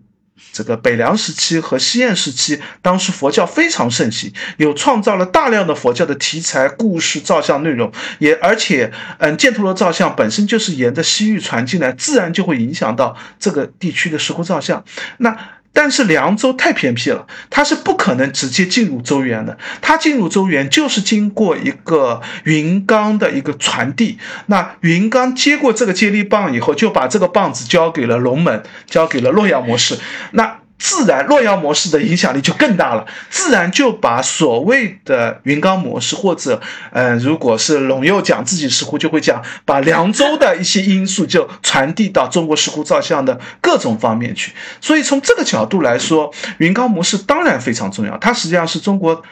[0.53, 14.85] 这个北凉时期和西燕时期，当时佛教非常盛行，有创造了大量的佛教的题材、故事、造像内容，也而且，嗯，犍陀罗造像本身就是沿着西域传进来，自然就会影响到这个地区的石窟造像。
[15.19, 15.37] 那。
[15.77, 19.59] 但是凉州太偏僻了，它是不可能直接进入周原的。
[19.83, 24.19] 它进入周原就是经过一个云冈的一个传递。
[24.47, 29.99] 那云冈接过这个接力棒以后，就把这个棒子交给了龙门，交给了洛阳模式。
[30.31, 36.61] 那自然洛阳模式的影响力就更大了，自然就把所谓的云冈模式，或者，
[36.93, 44.53] 嗯，如果是陇右讲自己石窟，就会讲把凉州的一些因素就传递到中国石窟造像的各种方面去。
[44.81, 49.23] 所以从这个角度来说，云冈模式当然非常重要，它实际上是中国。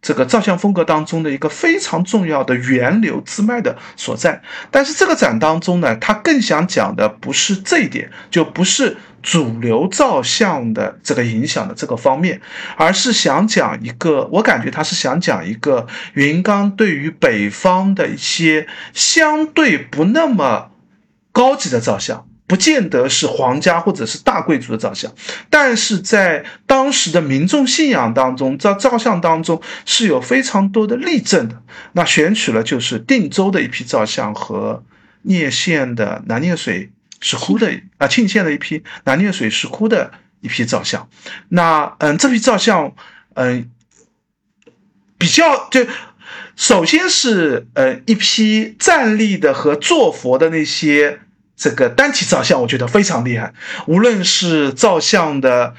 [0.00, 4.40] 这个照相风格当中的一个非常重要的源流支脉的所在，
[4.70, 12.40] 但是这个展当中呢，他更想讲的不是这一点，就不是主流照相的这个影响的这个方面，
[12.76, 20.70] 而是想讲一个，我感觉他是想讲一个云冈对于北方的一些相对不那么
[21.32, 22.27] 高级的照相。
[22.48, 25.12] 不见得是皇家或者是大贵族的造像，
[25.50, 31.62] 但是在当时的民众信仰当中，在造像当中是有非常多的例证的。
[31.92, 34.82] 那选取了就是定州的一批造像和
[35.22, 36.90] 聂县的南聂水
[37.20, 41.06] 石窟的啊沁县的一批南聂水石窟的一批造像。
[41.50, 42.94] 那嗯，这批造像
[43.34, 43.70] 嗯
[45.18, 45.86] 比较就
[46.56, 51.20] 首先是呃一批站立的和坐佛的那些。
[51.58, 53.52] 这个单体照相我觉得非常厉害，
[53.88, 55.74] 无论是照相的，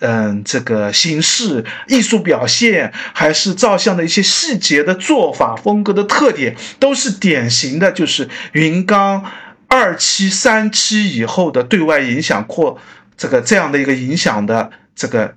[0.00, 9.24] 嗯，这个形式、艺术表现，还是照相的一些细节的做法、风格的特点，都是典型的，就是云冈
[9.68, 12.78] 二期、三期以后的对外影响扩
[13.16, 15.36] 这个这样的一个影响的这个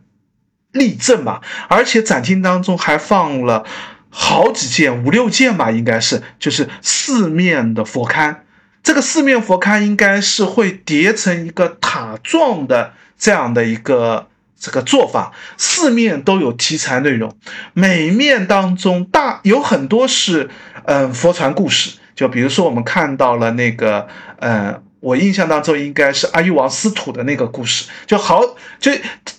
[0.73, 1.39] 例证吧。
[1.69, 3.63] 而且展厅当中还放了
[4.09, 8.35] 好几件、五六件吧，应该是就是四面的佛龛。
[8.85, 14.27] 这个四面佛龛应该是会叠成一个塔状的这样的一个
[14.59, 17.35] 这个做法，四面都有题材内容，
[17.73, 20.51] 每面当中大有很多是
[20.85, 24.07] 嗯佛传故事，就比如说我们看到了那个
[24.39, 24.81] 嗯。
[25.05, 28.41] 我印象当中应该是阿育王司土的那个故事，就好
[28.79, 28.91] 就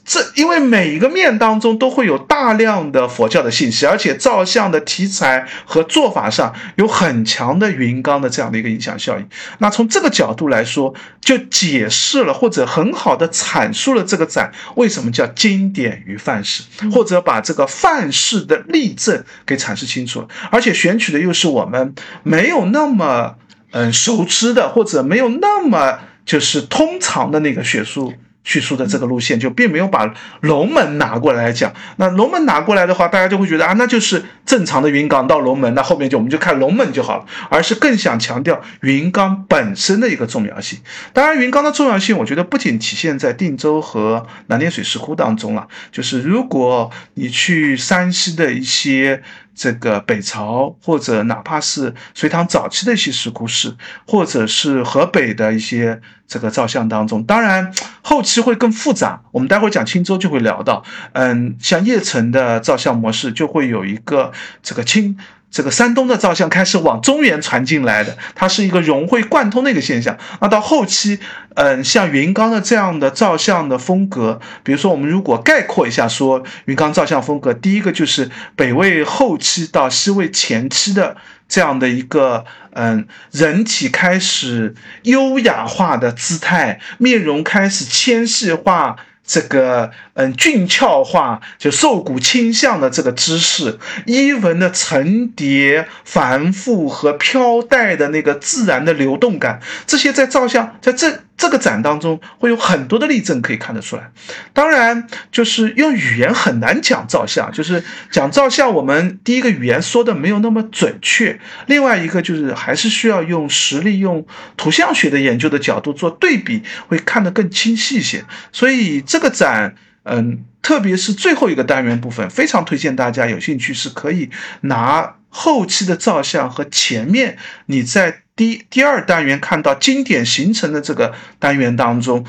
[0.04, 9.28] 这，因为每一个面当中都会有大量的佛教的信息，而且照相的题材和做法上有很强的云冈的这样的一个影响效应。
[9.58, 16.62] 那从这个角度来说，就解释了或者很好的阐述了这个展为什么叫经典与范式，
[16.92, 21.92] 或者把这个范式的例证给阐释清楚了，而且选取的又是我们
[22.22, 23.34] 没有那么。
[23.70, 28.14] 嗯，熟知的或者没有那么就是通常的那个学术。
[28.48, 31.74] 叙述的这个路线就并没有把龙门拿过来讲。
[31.96, 37.26] 那龙门拿过来的话，大家就会觉得啊，那就是正常的云冈到龙门，那后面就我们就看龙门就好了。
[37.50, 40.78] 而是更想强调云冈本身的一个重要性。
[41.12, 45.66] 当然，云冈的重要性，我觉得不仅体现在定州和南滇水石窟当中了。
[45.90, 49.24] 就是如果你去山西的一些
[49.57, 53.74] 这个北朝，或者哪怕是隋唐早期的一些石窟室，
[54.07, 56.00] 或者是河北的一些。
[56.28, 59.22] 这个造像当中，当然后期会更复杂。
[59.30, 60.82] 我们待会讲青州就会聊到，
[61.12, 65.16] 嗯，像邺城的造像模式就会有一个这个青。
[65.57, 70.18] 这个山东的照相开始往中原传进来的，它是一个融会贯通的一个现象。
[70.42, 71.18] 那到后期，
[71.54, 81.16] 嗯，像云冈的这样的照相的风格，比如说我们如果概括一下说云冈照相风格，第一个就是北魏后期到西魏前期的。
[81.48, 88.96] 这样的一个嗯，人体开始优雅化的姿态，面容开始纤细化。
[89.24, 104.10] 这个嗯俊俏化，就瘦骨倾向的这个姿势，衣纹的层叠、繁复和飘带的那个自然的流动感，这些在照相在这这个展当中会有很多的例证可以看得出来。
[104.54, 118.24] 当然，就是用语言很难讲照相，就是讲照相，我们第一个语言说的没有那么准确，另外一个就是还是需要用实例、用图像学的研究的角度做对比，会看得更清晰一些。
[118.50, 119.74] 所以这个展，
[120.09, 124.30] 嗯，特别是最后一个单元部分，非常推荐大家有兴趣是可以
[124.61, 127.36] 拿后期的照相和前面
[127.66, 132.24] 你在第第二单元看到经典形成的这个单元当中，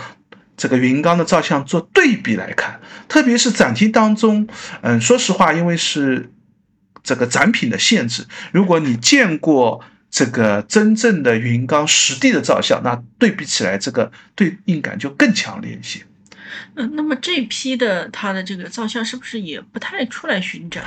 [0.57, 2.79] 这个云冈的照相做对比来看。
[3.07, 4.47] 特别是展厅当中，
[4.81, 6.31] 嗯，说实话，因为是
[7.03, 16.01] 这个展品的限制，如果你见过这个真正的云冈实地的照相，那对比起来，这个对应感就更强烈一些。
[16.77, 20.83] 嗯，那么这批的他的这个造像是不是也不太出来巡展？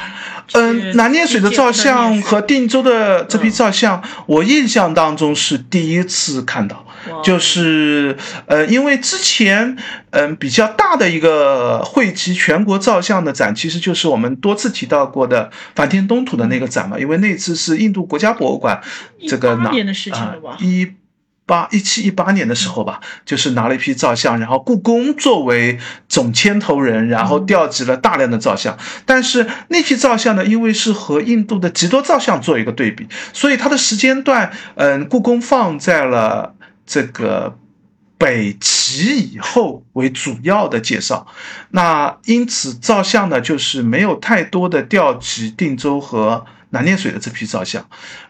[0.52, 6.86] 嗯，南念水的造像和定州的这批造像，我印象当中是第一次看到，
[7.24, 8.16] 就是
[8.46, 9.76] 呃，因为之前
[10.10, 18.80] 嗯比较大的一个汇集全国造像的展，其实就是我们多次提到过的梵天东土的那个展嘛，因为那次是印度国家博物馆
[19.28, 20.56] 这个哪年的事情了吧？
[20.60, 20.92] 一。
[21.50, 28.78] 八一七一八年的时候吧，就是拿了一批照相，然后故宫作为总牵头人，然后调集了大量的照相。
[29.04, 36.54] 但是那批照相呢，因为是和印度的极多照相做一个对比，所以它的时间段，嗯，故宫放在了
[36.86, 37.58] 这个
[38.16, 41.26] 北齐以后为主要的介绍。
[41.70, 47.88] 那因此照相呢，就是没有太多的调集定州和南念水的这批照相。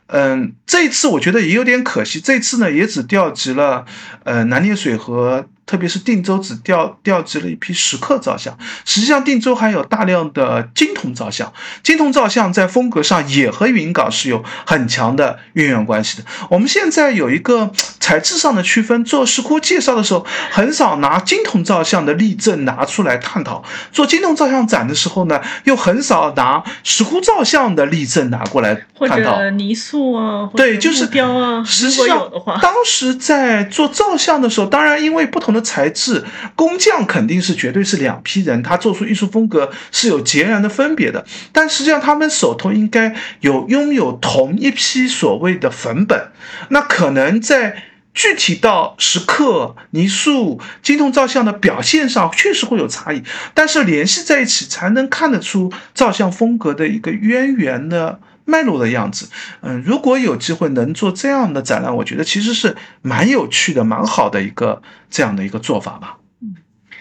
[0.09, 2.21] 嗯，这一次我觉得也有点可惜。
[2.21, 3.85] 这次呢，也只调集了，
[4.25, 8.59] 呃，南念水和特别是定州只调调集了一批石刻造像。
[8.85, 11.53] 实际上，定州还有大量的金铜造像。
[11.85, 16.25] 金铜造像在风格上也和云冈是有很强的渊源关系的。
[16.49, 23.63] 我们现在有一个 材质上的区分，做石窟介绍的时候，很少拿金铜造像的例证拿出来探讨；
[23.93, 29.37] 做金铜造像展的时候呢，又很少拿石窟造像的例证拿过来探讨。
[29.37, 30.13] 或者泥塑。
[30.15, 31.63] 啊，对，就是雕啊。
[31.63, 32.29] 实际上，
[32.61, 41.25] 当时在做造像的时候，当然因为不同的材质，工匠肯定是绝对是两批人，他做出艺术风格是有截然的分别的。
[41.53, 46.31] 但实际上，他们手头应该有拥有同一批所谓的粉本，
[46.69, 53.23] 那可能在具体到石刻、泥塑、金铜照相的表现上，确实会有差异。
[53.55, 58.21] 但是联系在一起，才能看得出照相风格的一个渊源的。
[58.51, 59.31] 脉络的样子，
[59.61, 66.19] 嗯，如果有机会能做这样的展览，我觉得其实是蛮有趣的、蛮好的一个这样的一个做法吧。
[66.43, 66.57] 嗯，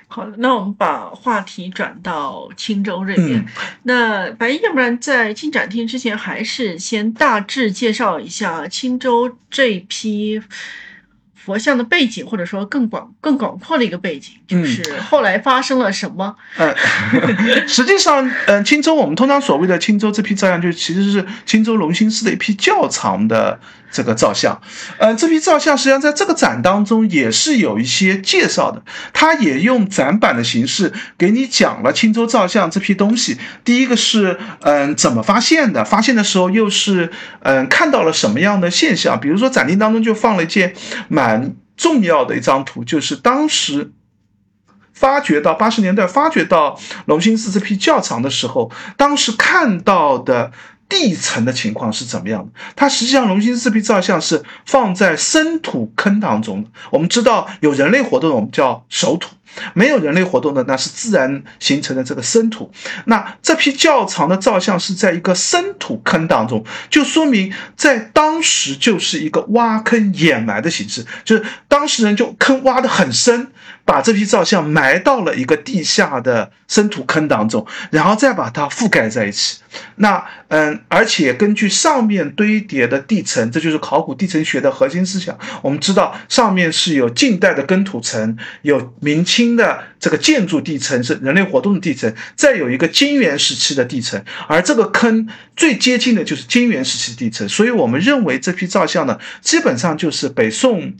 [0.07, 3.45] 好了，那我们把话题转到青州这边。
[3.83, 10.41] 那白衣，要不然在进展厅之前，还是先大致介绍一下青州这批。
[11.49, 16.35] 佛像的背景，或者说更广、更广阔的一个背景，就是后来发生了什么？
[16.57, 16.75] 呃，
[17.67, 23.59] 实际上，嗯，青州我们通常所谓的青州这批照样，就其实是青州龙兴寺的一批较长的。
[23.91, 24.61] 这个照相，
[24.99, 28.83] 呃，这批照相实际上在这个展当中也是有一些介绍的，
[29.13, 33.37] 他也用展板的形式给你讲了青州照相这批东西。
[33.63, 35.83] 第一个是，嗯，怎么发现的？
[35.83, 37.11] 发现的时候又是，
[37.41, 39.19] 嗯，看到了什么样的现象？
[39.19, 40.75] 比如说展厅当中就放了一件
[41.07, 43.91] 蛮重要的一张图，就是当时
[44.93, 50.51] 发掘到八十年代发掘到龙兴寺这批窖藏的时候，当时看到的。
[50.89, 52.51] 地层的情况是怎么样的？
[52.75, 56.69] 它实际上龙兴寺批照相是放在深土坑当中的。
[56.89, 59.29] 我们知道有人类活动，我们叫熟土；
[59.73, 62.71] 没有人类活动的，那是自然形成的这个深土。
[63.05, 73.47] 那这批较长的照相是在一个深土坑当中，就说明在当时就是一个挖坑掩埋的形式，就是当事人就坑挖的很深。
[73.85, 79.57] 把这批照相埋到了一个地下的深土坑当中，然后再把它覆盖在一起。
[79.95, 85.35] 那嗯，而且根据上面堆叠的地层，这就是考古地层学的核心思想。
[85.63, 94.21] 我们知道上面是有近代的根土层，有明清新的这个建筑地层，是人类活动的地层，再有一个金元时期的地层。
[94.49, 100.93] 而这个坑最接近的就是金元时期的地层，所以我们认为这批造像呢，基本上就是北宋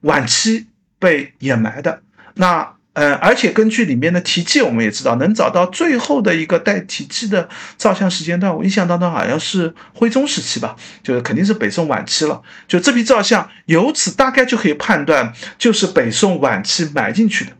[0.00, 0.64] 晚期
[0.98, 2.00] 被掩埋的。
[2.36, 12.40] 那呃，而且根据里面的题记，我们也知道能找到最后的一个带题记的照相时间段，我印象当中好像是徽宗时期吧，就是肯定是北宋晚期了。
[12.68, 17.50] 就这批照相，由此大概就可以判断，就是北宋晚期埋进去的。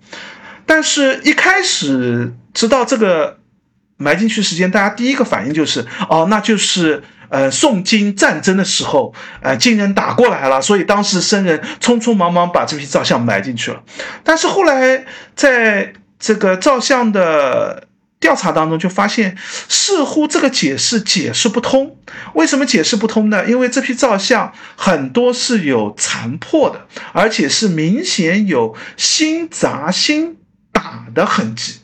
[0.64, 3.39] 但是，一开始知道这个
[3.97, 7.03] 埋进去时间，大家第一个反应就是，哦，那就是。
[7.30, 13.82] 呃，宋金战争的时候，呃，金人打过来了，所以当时僧人匆匆忙忙把这批照相埋进去了。
[14.22, 17.88] 但是后来在这个照相的
[18.20, 19.36] 调查当中，就发现
[19.68, 21.97] 似乎这个解释解释不通。
[22.34, 23.45] 为什么解释不通呢？
[23.47, 30.36] 因为这批照相很多是有残破的，而且是明显有新砸新
[30.70, 31.80] 打的痕迹。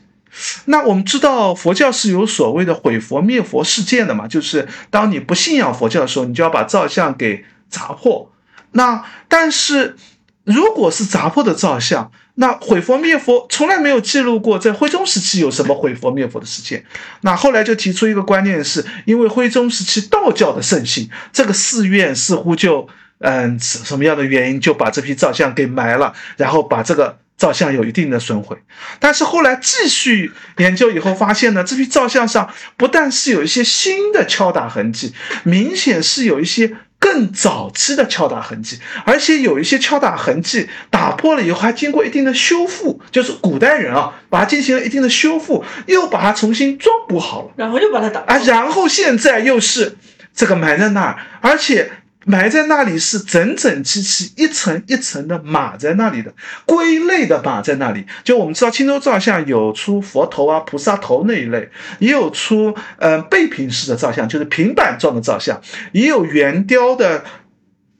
[0.65, 4.27] 那我们知道佛教是有所谓的毁佛灭佛事件的嘛？
[4.27, 8.31] 就是当你不信仰佛教的时候，你就要把照相给砸破。
[8.71, 9.97] 那但是
[10.43, 16.85] 如果是砸破的照相，那毁佛灭佛从来没有记录过，在徽宗时期有什么毁佛灭佛的事件。
[17.21, 22.87] 那后来就提出一个观念，是因为徽宗时期道教的盛行，这个寺院似乎就
[23.19, 27.17] 嗯什么样的原因就把这批照相给埋了，然后把这个。
[27.41, 28.55] 照相有一定的损毁，
[28.99, 49.97] 但是后来继续研究以后发现呢，这批照相上不但是有一些新的敲打痕迹，明显是有一些更早期的敲打痕迹，而且有一些敲打痕迹打破了以后还经过一定的修复，就是古代人啊把它进行了一定的修复，又把它重新装补好了，然后又把它打啊，然后现在又是
[50.35, 51.89] 这个埋在那儿，而且。
[52.25, 56.31] 埋在那里是整整齐齐一层一层的码在那里的，
[56.65, 58.05] 归类的码在那里。
[58.23, 65.59] 就我们知道青州造像有出佛头啊、菩萨头那一类，也有出呃背平式的造像，就是平板状的造像，
[65.93, 67.23] 也有圆雕的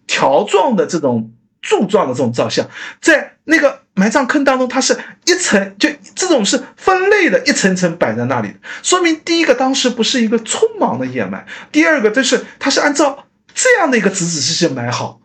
[0.06, 2.70] 条状的这种柱状的这种造像，
[3.02, 4.96] 在那个埋葬坑当中，它是
[5.26, 13.26] 一层就这种是分类的，一层层摆在那里的，说明第一个当时不是一个匆忙的掩埋，第二个就是它是按照。
[13.54, 15.22] 这样的一个仔仔细细埋好，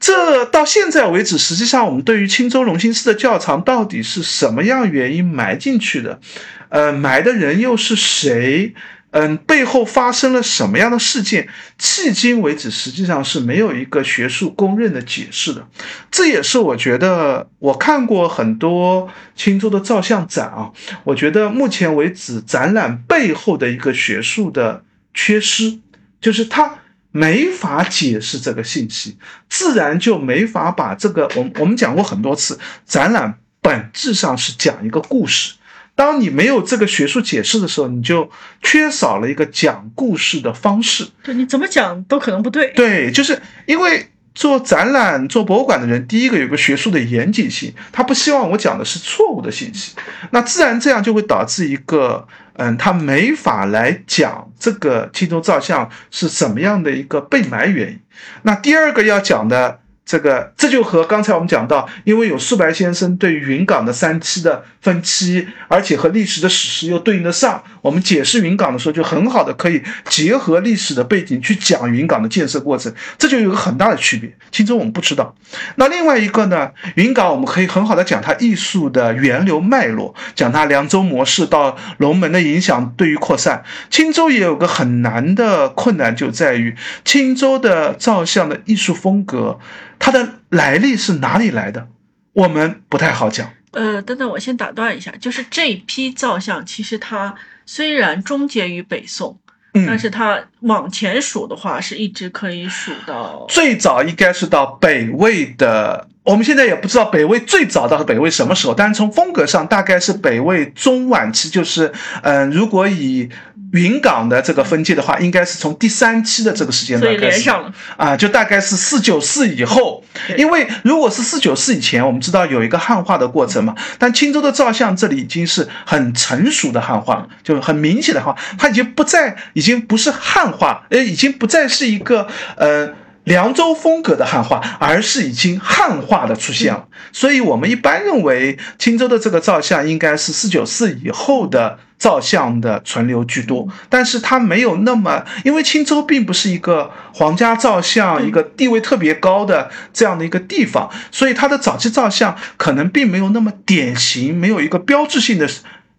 [0.00, 6.20] 这到现在为止，实际上我们对于青州隆兴寺的窖藏到底是什么样原因埋进去的，
[6.68, 8.74] 呃，埋的人又是谁？
[9.16, 11.46] 嗯，背后发生了什么样的事件？
[11.78, 15.68] 迄今为止，实际上是没有一个学术公认的解释的。
[16.10, 20.72] 这也是我觉得我看过很多青州的造像展啊，
[21.04, 24.82] 我觉得目前为止展览背后的一个学术的
[25.14, 25.78] 缺失，
[26.20, 26.80] 就是它。
[27.16, 29.16] 没法解释这个信息，
[29.48, 31.30] 自然就没法把这个。
[31.36, 35.54] 我我们讲过很多次，展览本质上是讲一个故事。
[35.94, 38.28] 当你没有这个学术解释的时候，你就
[38.60, 41.06] 缺少了一个讲故事的方式。
[41.22, 42.72] 对，你怎么讲都可能不对。
[42.72, 49.94] 对，就是因为做展览、做博物馆的人，第一个有个学术的严谨性，他不希望我讲的是错误的信息，
[50.32, 52.26] 那自然这样就会导致一个。
[52.56, 58.00] 嗯，他没法来讲这个青铜照像是怎么样的一个被埋原因。
[58.42, 59.80] 那第二个要讲的。
[60.06, 74.30] 这个这就和刚才我们讲到，因为有素白先生对云冈的三期的分期，而且和历史的史实又对应得上，我们解释云冈的时候就很好的可以结合历史的背景去讲云冈的建设过程，这就有个很大的区别。
[74.52, 75.34] 青州我们不知道，
[75.76, 83.64] 那另外一个呢，云冈我们可以很好的讲它艺术的源流脉络，讲它凉州模式到龙门的影响对于扩散。
[83.88, 86.76] 青州也有个很难的困难，就在于
[87.06, 89.58] 青州的造像的艺术风格。
[89.98, 91.88] 它的来历是哪里来的？
[92.32, 93.48] 我们不太好讲。
[93.72, 97.34] 呃，等等，我先打断一下，就是这批造像，其实它
[97.66, 99.38] 虽然终结于北宋，
[99.86, 106.08] 但是它往前数的话，是一直可以数到最早应该是到北魏的。
[106.24, 113.28] 我们现在也不知道北魏最早到北魏什么时候，但是从风格上大概是北魏中晚期，就是嗯，如果以
[113.72, 117.50] 云冈的这个分界的话，应该是从第三期的这个时间段开始
[117.98, 120.02] 啊，就大概是四九四以后。
[120.38, 132.94] 因为如果是四九四以前，我们知道有一个汉化的过程嘛，但青州的造像这里已经是很成熟的汉化，就很明显的话，它已经不再已经不是汉化，呃，已经不再是一个呃。
[133.24, 155.48] 凉州风格的汉化，而是已经汉化的出现了，所以我们一般认为青州的这个造像应该是四九四以后的造像的存留居多，但是它没有那么，因为青州并不是一个皇家造像一个地位特别高的这样的一个地方，所以它的早期造像可能并没有那么典型，没有一个标志性的。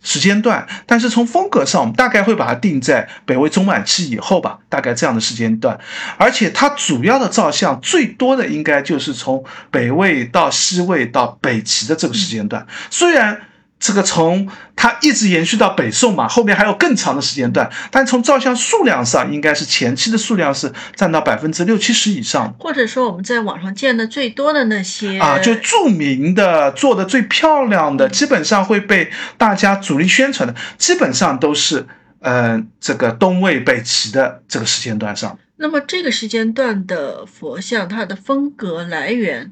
[0.06, 5.78] 时间段，但是从风格上，我们大概会把它定在北魏中晚期以后吧，大概这样的时间段。
[6.18, 13.41] 而且它主要的造像最多的应该就是从北魏到西魏到北齐的这个时间段，虽然。
[13.78, 22.55] 这个从它一直延续到北宋嘛，后面还有更长的时间段，但从照相数量上，应该是前期的数量是占到百分之六七十以上。
[22.57, 31.86] 或者说我们在网上见的最多的那些啊，就著名的、做的最漂亮的，基本上会被大家主力宣传的，基本上都是
[32.21, 35.38] 嗯这个东魏、北齐的这个时间段上。
[35.57, 39.51] 那么这个时间段的佛像，它的风格来源，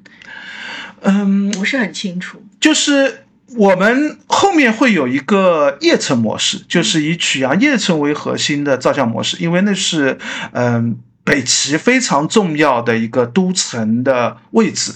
[1.01, 3.22] 嗯，不是很清楚，就是。
[3.57, 10.17] 我们后面会有一个叶城模式，就是以曲阳叶城为核心的造像模式，因为那是
[10.53, 14.93] 嗯北齐非常重要的一个都城的位置。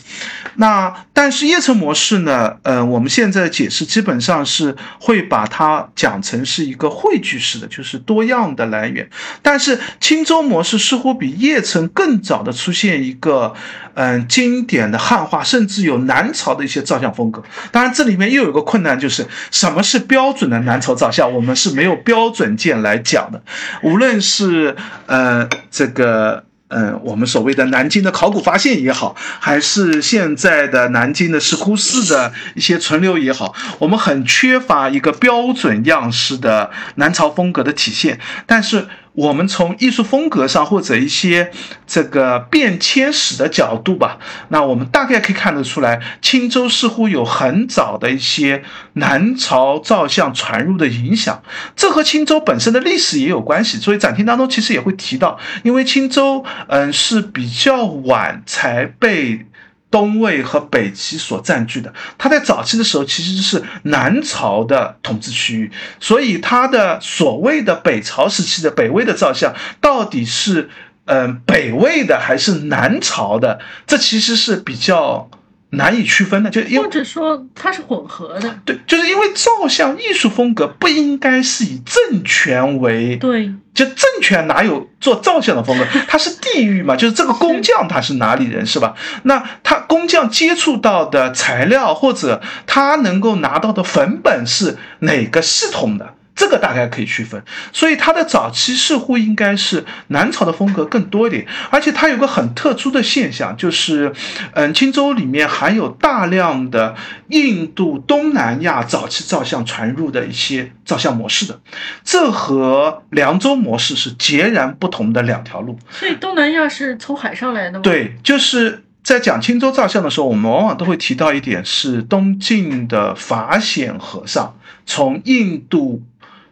[0.56, 9.10] 那但是叶城模式呢，呃，我们现在解释基本上是会把它讲成是一个汇聚式的，就是多样的来源。
[9.42, 13.54] 但是青州模式似乎比叶城更早的出现一个。
[14.00, 17.44] 嗯，经典的汉化，甚至有南朝的一些造像风格。
[17.72, 23.42] 当然，这里面又有个困难，就是什么是标准的南朝造像，我们是没有标准件来讲的。
[23.82, 24.76] 无论是
[25.08, 38.20] 呃这个呃嗯我们所谓的南京的考古发现也好，还是现在的南京的石窟寺的一些存留也好，我们很缺乏一个标准样式的南朝风格的体现。
[38.46, 38.88] 但是。
[39.18, 41.52] 我们从艺术风格上或者一些
[41.88, 48.62] 这个变迁史的角度吧，那我们大概可以看得出来，青州似乎有很早的一些
[48.94, 51.42] 南朝造像传入的影响，
[51.76, 53.80] 这和青州本身的历史也有关系。
[53.80, 59.48] 所以展厅当中其实也会提到，因为青州嗯是比较晚才被。
[59.90, 70.70] 东魏和北齐所占据的，它在早期的时候其实是南朝的统治区域，所以它的所谓的北朝时期的北魏的造像，到底是
[71.06, 75.30] 嗯北魏的还是南朝的，这其实是比较。
[75.72, 85.86] 难以区分的，就因或者说它是混合的，对，就是因为照相艺术风格不应该是以政权为，对，就政权哪有做照相的风格？
[86.08, 88.96] 它是地域嘛，就是这个工匠他是哪里人是吧？
[89.24, 96.14] 那他工匠接触到的材料或者他能够拿到的粉本是哪个系统的？
[96.38, 104.14] 这个大概可以区分，所以它的早期似乎应该是南朝的风格更多一点，而且它有个很特殊的现象，就是，
[104.54, 106.96] 嗯，青州里面含有大量的
[107.30, 111.60] 印度、东南亚早期造像传入的一些造像模式的，
[112.04, 115.80] 这和凉州模式是截然不同的两条路。
[115.90, 117.82] 所以东南亚是从海上来的吗？
[117.82, 126.04] 对，就是在讲青州造像的时候，我们往往都会提到一点，是东晋的法显和尚从印度。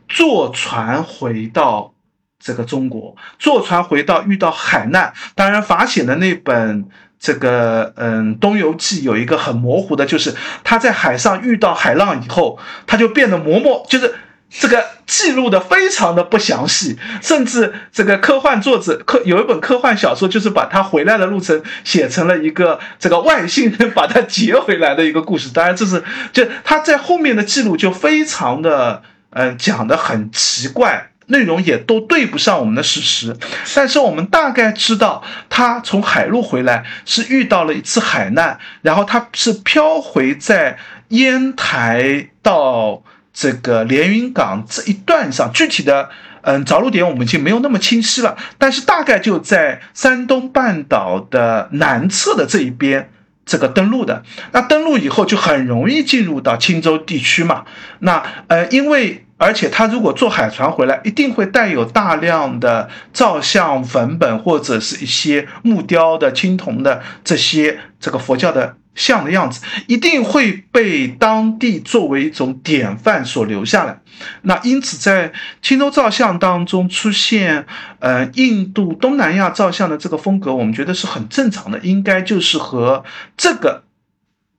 [0.07, 1.93] 坐船回到
[2.39, 5.13] 这个中国，坐船回到遇到海难。
[5.33, 6.85] 当然，法显的那本
[7.19, 14.13] 这个嗯《东游记》有一个很模糊的，就是他在海上遇到海浪以后，他就变得模模，就是
[14.49, 16.99] 这个记录的非常的不详细。
[17.19, 25.49] 甚至这个科幻作者科有一本科幻小说，就是把他回来的路程写成了一个这个外星人 把他接回来的一个故事。
[25.51, 29.01] 当然，这是就他在后面的记录就非常的。
[29.35, 33.35] 嗯，讲的很奇怪，内容也都对不上我们的史实。
[33.75, 40.77] 但是我们大概知道，他从海路回来是遇到了一次海难，然后他是漂回在
[41.09, 45.51] 烟台到这个连云港这一段上。
[45.51, 46.09] 具体的，
[46.43, 53.09] 嗯，着陆点我们已经没有那么清晰了，但是大概就在山东半岛的南侧的这一边，
[53.45, 54.23] 这个登陆的。
[54.53, 57.65] 那登陆以后就很容易进入到青州地区嘛。
[57.99, 73.99] 那呃，因为而且他如果坐海船回来，一定会带有大量的照相粉本或者是一些木雕的青铜的这些这个佛教的像的样子，一定会被当地作为一种典范所留下来。
[74.43, 77.65] 那因此，在青州照相当中出现，
[77.99, 83.03] 呃，印度东南亚照相的这个风格，我们觉得是很正常的，应该就是和
[83.35, 83.83] 这个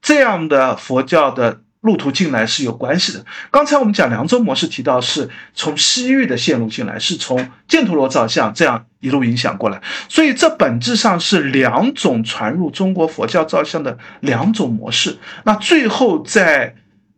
[0.02, 1.60] 这样的佛教的。
[1.86, 3.24] 路途进来是有关系的。
[3.50, 15.16] 刚才我们讲凉州模式，提到是从西域的线路进来，是从犍陀罗造像这样一路影响过来，所以这本质上是两种传入中国佛教造像的两种模式。
[15.44, 16.74] 那最后在，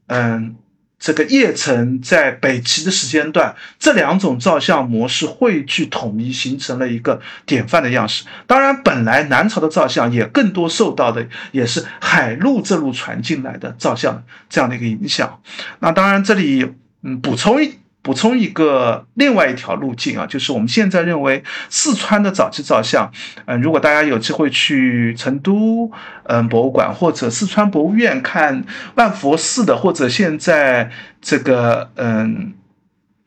[0.07, 0.55] 嗯。
[0.99, 8.25] 这个邺城在北齐的时间段，这两种照相模式汇聚统一，形成了一个典范的样式。
[8.47, 15.41] 当然，本来南朝的照相也更多受到的也是海陆这路传进来的照相这样的一个影响。
[15.79, 17.79] 那当然，这里嗯补充一。
[18.09, 23.13] 补充一个另外一条路径啊，就是我们现在认为四川的早期照相，
[23.45, 25.93] 嗯，如果大家有机会去成都
[26.23, 30.91] 嗯博物馆或者四川博物院看万佛寺的，或者现在
[31.21, 32.55] 这个嗯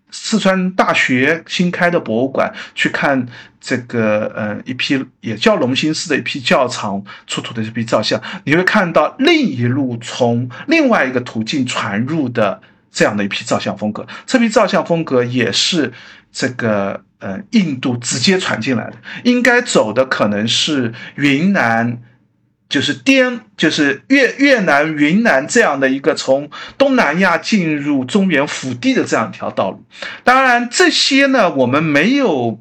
[0.10, 3.28] 四川大学新开的博物馆去看
[3.60, 12.64] 这个嗯一批也叫龙兴寺的一批教场出土的这批照相，你会看到另一路从另外一个途径传入的。
[12.92, 15.94] 这样的一批照相风格，这批照相风格也是
[16.32, 22.00] 这个呃印度直接传进来的，应该走的可能是云南，
[22.68, 29.84] 就是滇，就是越越南云南这样的一个从东南亚进入中原腹地的这样一条道路。
[30.24, 32.60] 当然，这些呢我们没有。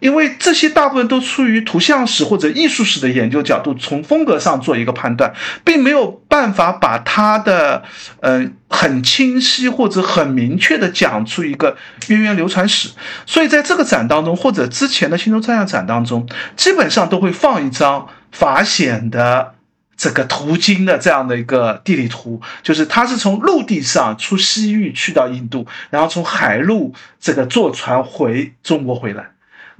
[0.00, 5.32] 因为这些大部分都出于图像史或者艺术史的研究角度，从风格上做一个判断，
[5.64, 7.82] 并没有办法把它的，
[8.20, 11.76] 嗯，很清晰或者很明确的讲出一个
[12.08, 12.90] 渊源流传史。
[13.26, 16.26] 所以在这个展当中，或者之前的青州照相展当中，
[16.56, 19.54] 基本上都会放一张法显的
[19.96, 29.32] 这个途经的这样的一个地理图，就是他是从陆地上出西域去到印度，然后从海路这个坐船回中国回来。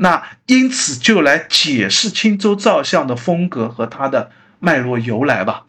[0.03, 5.65] 那因此就来解释青州照相的风格和它的脉络由来吧。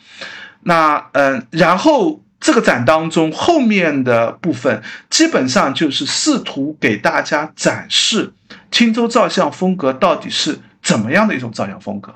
[0.61, 8.33] 那嗯，然后这个展当中后面的部分，基本上就是试图给大家展示
[8.71, 12.15] 青州照相风格到底是怎么样的一种照相风格。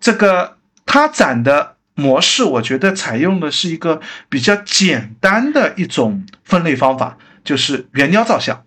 [0.00, 8.64] 这个他展的模式，我觉得采用的是一个比较简单的一种分类方法，就是圆雕照相。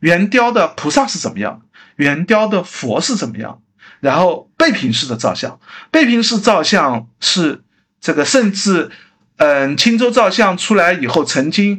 [0.00, 1.60] 圆雕的菩萨是怎么样？
[2.00, 3.60] 圆雕的佛是怎么样？
[4.00, 7.60] 然后背屏式的照相，背屏式照相是
[8.00, 8.90] 这个，甚至，
[9.36, 11.78] 嗯，青州照相出来以后，曾经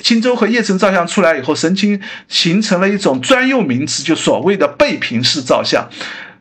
[0.00, 5.88] 青州和叶城照相出来以后，曾经形成了一种专用名词，就所谓的背屏式照相。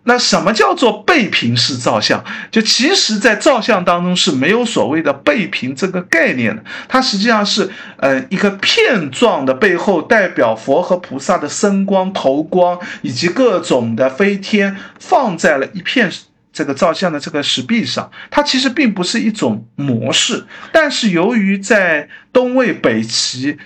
[0.04, 2.24] 那什么叫做背平式照相？
[2.50, 16.12] 就其实，在照相当中是没有所谓的背平这个概念的，它实际上是，呃，一个片状的背后代表佛和菩萨的身光、头光以及各种的飞天，放在了一片
[16.52, 18.10] 这个照相的这个石壁上。
[18.32, 23.58] 它其实并不是一种模式，但是由于在东魏、北齐。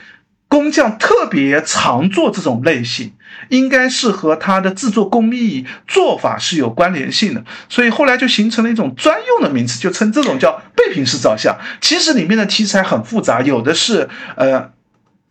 [0.54, 3.12] 工匠特别常做这种类型，
[3.50, 11.58] 应该是和他的制作工艺做法是有关联性的，所以后来就形成了一种专用的名词，就称这种叫背平式照相。
[11.82, 14.70] 其实里面的题材很复杂，有的是呃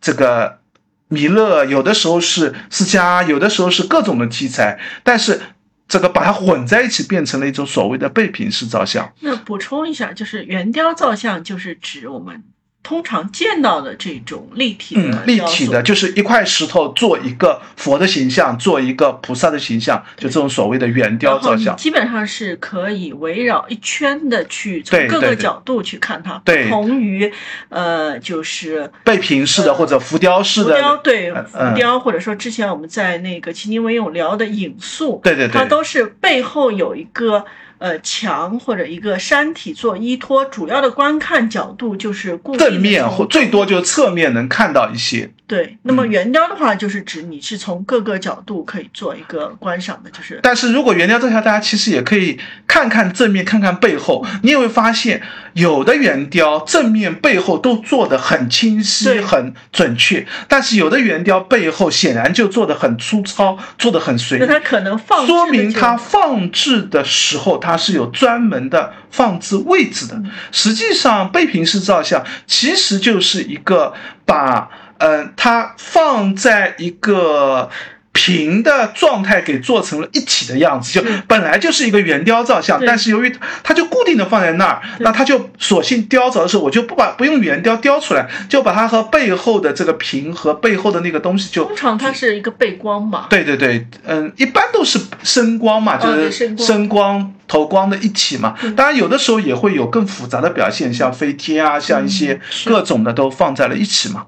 [0.01, 0.59] 这个
[1.07, 5.39] 弥勒，有的时候是释迦，有的时候是各种的题材，但是
[5.87, 9.09] 这个把它混在一起，变成了一种所谓的背平式照相。
[9.21, 12.43] 那补充一下，就是圆雕照相，就是指我们。
[12.83, 27.31] 通常见到的这种立体的，嗯，立体的，就是一块石头做一个佛的形象，做一个菩萨的形象，就这种所谓的圆雕造像，基本上是可以围绕一圈的去从各个角度去看它，不同于
[27.69, 37.45] 呃，就是背平式的或者浮雕式的，浮雕对浮雕，或者说之前我们在那个齐宁文勇聊的影塑，对对对，它都是背后有一个。
[37.77, 45.31] 呃，墙或者一个山体做依托，主要的观看角度就是正面或最多就是侧面能看到一些。
[45.45, 50.39] 对，那么圆雕的话，就是指你是从各个角度可以做一个观赏的，就是。
[50.41, 55.21] 但是如果圆雕这条，大家其实也可以看看正面，看看背后，你也会发现，
[55.53, 64.41] 有的圆雕正面、背后都做的很清晰、很准确，但是有的圆雕背后显然就做的很粗糙，做的很随意。
[64.41, 70.21] 那它可能放说明它放置的时候，它是有专门的放置位置的。
[70.51, 73.93] 实际上，背平式照相其实就是一个
[74.25, 74.69] 把。
[74.99, 77.69] 嗯，它放在一个
[78.13, 97.33] 平的状态，给做成了一体的样子，就本来就是一个圆雕造像，但是由于它就固定的放在那儿，那它就索性雕着的时候，我就不把不用圆雕雕出来，就把它和背后的这个屏和背后的那个东西就通常它是一个背光嘛，对对对，嗯，一般都是声光嘛，就是声光。
[97.45, 104.25] 投光的一体嘛，当然有的时候也会有更复杂的表现，像飞天啊，像一些各种的都放在了一起嘛。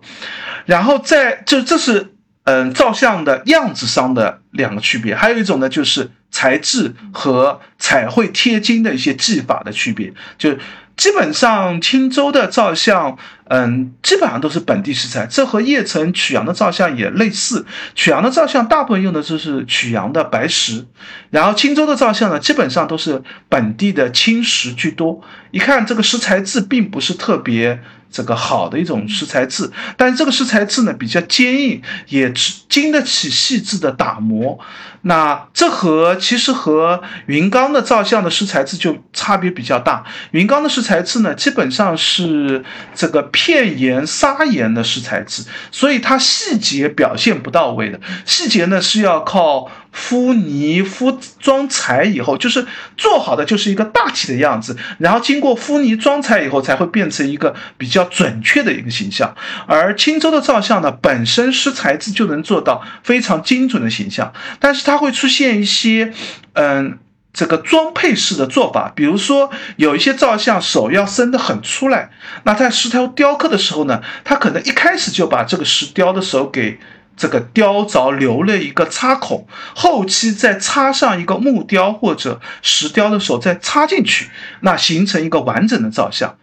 [0.65, 2.11] 然后在就，这是
[2.45, 10.57] 嗯照相的样子上的两个区别，还有一种呢就是材质和彩绘贴金的一些技法的区别，就。
[10.97, 13.17] 基本上青州的照相，
[13.47, 15.27] 嗯，基本上都是本地食材。
[15.27, 17.65] 这和叶城曲阳的照相也类似。
[17.93, 20.85] 曲阳的照相大部分用的就是曲阳的白石，
[21.29, 25.21] 然后青州的照相呢，基本上都是本地的青石居多。
[25.51, 27.79] 一看这个石材质并不是特别
[28.11, 32.33] 这个好的一种石材质，但是这个石材质呢比较坚硬，也
[32.67, 34.59] 经得起细致的打磨。
[35.07, 40.03] 那这和其实和云冈的照相的石材质就差别比较大。
[40.31, 42.65] 云冈的石材质呢，基本上是
[42.95, 47.99] 这个片岩砂岩的石材质，所以它细节表现不到位的。
[48.23, 52.65] 细节呢是要靠敷泥、敷装材以后，就是
[52.95, 59.36] 做好的就是一个大体的样子，然后经过敷泥装材以后，才会变成一个比较准确的一个形象。
[59.67, 64.86] 而青州的照相呢，本身石材质就能做到非常精准的形象，但是。
[64.86, 66.13] 它会出现一些，
[66.53, 66.99] 嗯，
[67.36, 72.09] 这个装配式的做法，比如说有一些照相手要伸得很出来，
[72.45, 76.79] 那在石头雕刻的时候呢，他可能一开始就把这个石雕的手给
[77.17, 84.29] 这个雕凿留了一个插孔，后期再插上一个木雕或者石雕的手再插进去，
[84.61, 86.38] 那形成一个完整的照相，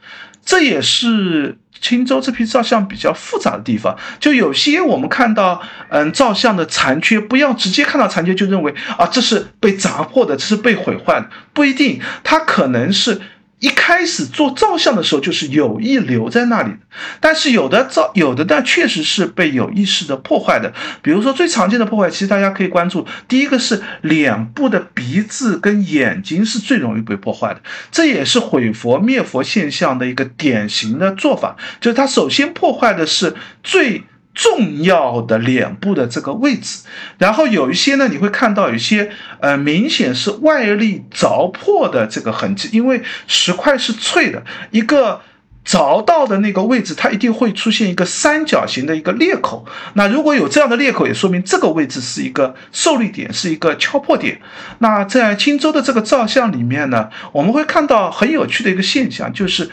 [0.45, 1.57] 这也是。
[1.83, 5.61] 青州这批照相比较复杂的地方，就有些我们看到，
[5.91, 13.21] 嗯，照相的残缺，不要直接看到残缺就认为啊，这是被砸破的，这是被毁坏的，不一定，它可能是
[13.63, 16.79] 一开始做照相的时候就是有意留在那里的，
[17.21, 20.75] 但是有的照有的但确实是被有意识的破坏的。
[21.01, 27.61] 比如说最常见的破坏，其实大家可以关注，第一个是脸部的鼻子跟眼睛是最容易被破坏的，
[27.93, 34.03] 这也是毁佛灭佛现象的一个典型的做法，就是它首先破坏的是最。
[34.35, 36.85] 重要的脸部的这个位置，
[37.19, 39.11] 然后有一些呢，你会看到有一些
[39.41, 45.21] 呃明显是外力凿破的这个痕迹，因为石块是脆的，一个
[45.67, 49.67] 凿到的那个位置，它一定会出现一个三角形的一个裂口。
[49.95, 54.41] 那如果有这样的裂口，也说明这个位置是一个受力点，是一个敲破点。
[54.79, 59.71] 那在青州的这个照相里面呢，我们会看到很有趣的一个现象，就是。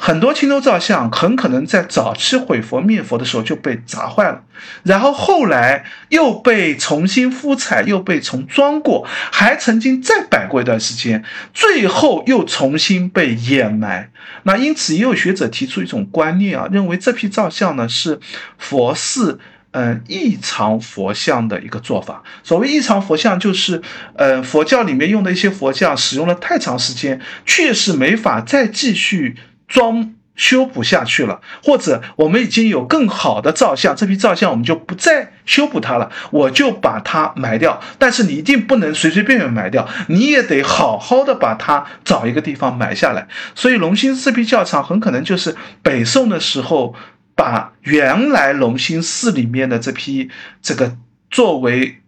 [0.00, 4.44] 很多青州造像很可能在早期毁佛灭佛的时候就被砸坏了，
[4.84, 14.10] 然后后来又被重新敷彩，又被重装过，还曾经再摆过一段时间，最后又重新被掩埋。
[14.44, 18.20] 那因此也有学者提出一种观念啊，认为这批造像呢是
[18.56, 19.40] 佛寺
[19.72, 22.22] 嗯异常佛像的一个做法。
[22.44, 23.82] 所谓异常佛像，就是
[24.14, 29.34] 呃佛教里面用的一些佛像使用了太长时间，确实没法再继续。
[29.68, 37.80] 装修补下去了，或者我们已经有更好的照相，这批照相我们就不再修补它了，我就把它埋掉。
[37.98, 43.26] 但是你一定不能随随便便埋掉，你也得好好的把它找一个地方埋下来。
[43.56, 46.94] 所以隆兴寺这批教场很可能就是北宋的时候
[47.34, 50.30] 把原来隆兴寺里面的这批
[50.62, 50.96] 这个
[51.30, 51.98] 作为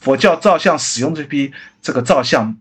[0.00, 1.52] 佛教照相使用这批
[1.82, 2.56] 这个照相。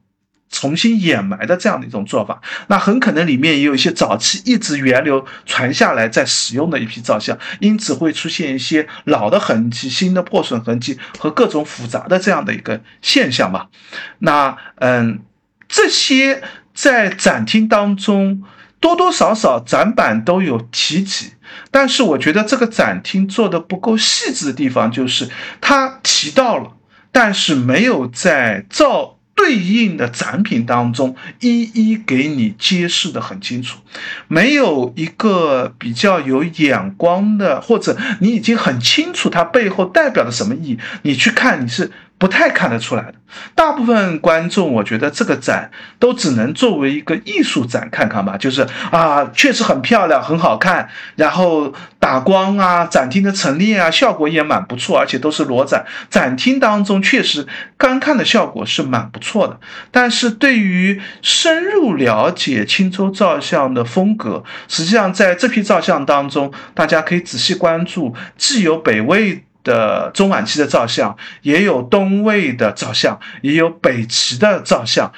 [0.51, 13.69] 重新掩埋的这样的一种做法，那很可能里面也有一些早期一直源流传下来在使用的一批照相，因此会出现一些老的痕迹、新的破损痕迹和各种复杂的这样的一个现象吧。
[14.17, 15.19] 那嗯，
[15.67, 16.41] 这些
[16.73, 18.43] 在展厅当中
[18.79, 21.33] 多多少少展板都有提及，
[21.69, 25.29] 但是我觉得这个展厅做的不够细致的地方就是
[25.61, 26.71] 它提到了，
[27.11, 29.18] 但是没有在照。
[29.39, 33.79] 对应的展品当中，一一给你揭示的很清楚，
[34.27, 41.89] 没有一个比较有眼光的，或者你已经很清楚它背后代表的什么意义，你去看你是。
[42.19, 43.13] 不太看得出来的，
[43.55, 48.35] 大部分观众，我觉得这个展都只能作为一个艺术展看看吧。
[48.37, 55.85] 就是啊，确实很漂亮，很好看，然后打光啊，展厅的陈列啊，效果也蛮不错，而且都是裸展。
[56.09, 57.47] 展厅当中确实
[57.77, 59.57] 观看的效果是蛮不错的。
[59.89, 69.45] 但是对于深入了解青州照相的风格，实际上在这批照相当中，大家可以仔细关注，既有北魏。
[69.69, 75.13] 的中晚期的照相，也有东魏的照相，也有北齐的照相。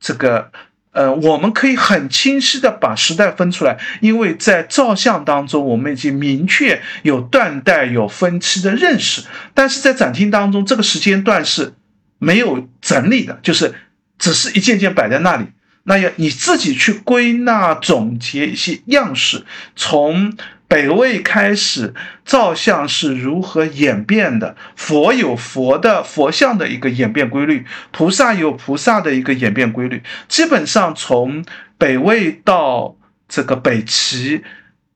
[0.00, 0.50] 这个，
[0.90, 9.22] 呃，我们可以很清晰的把时代分出来，因为在照相当中，我们已经明确有断代、有分期的认识。
[9.54, 11.74] 但是在展厅当中，这个时间段是
[12.18, 13.72] 没有整理的，就是
[14.18, 15.46] 只是一件件摆在那里。
[15.84, 19.44] 那要你自己去归纳总结一些样式，
[19.76, 20.36] 从。
[20.72, 21.92] 北魏开始，
[22.24, 24.56] 照相是如何演变的？
[24.74, 30.02] 佛有佛的佛像的一个演变规律，菩萨有菩萨的一个演变规律。
[30.28, 31.44] 基本上从
[31.76, 32.96] 北魏到
[33.28, 34.42] 这个北齐，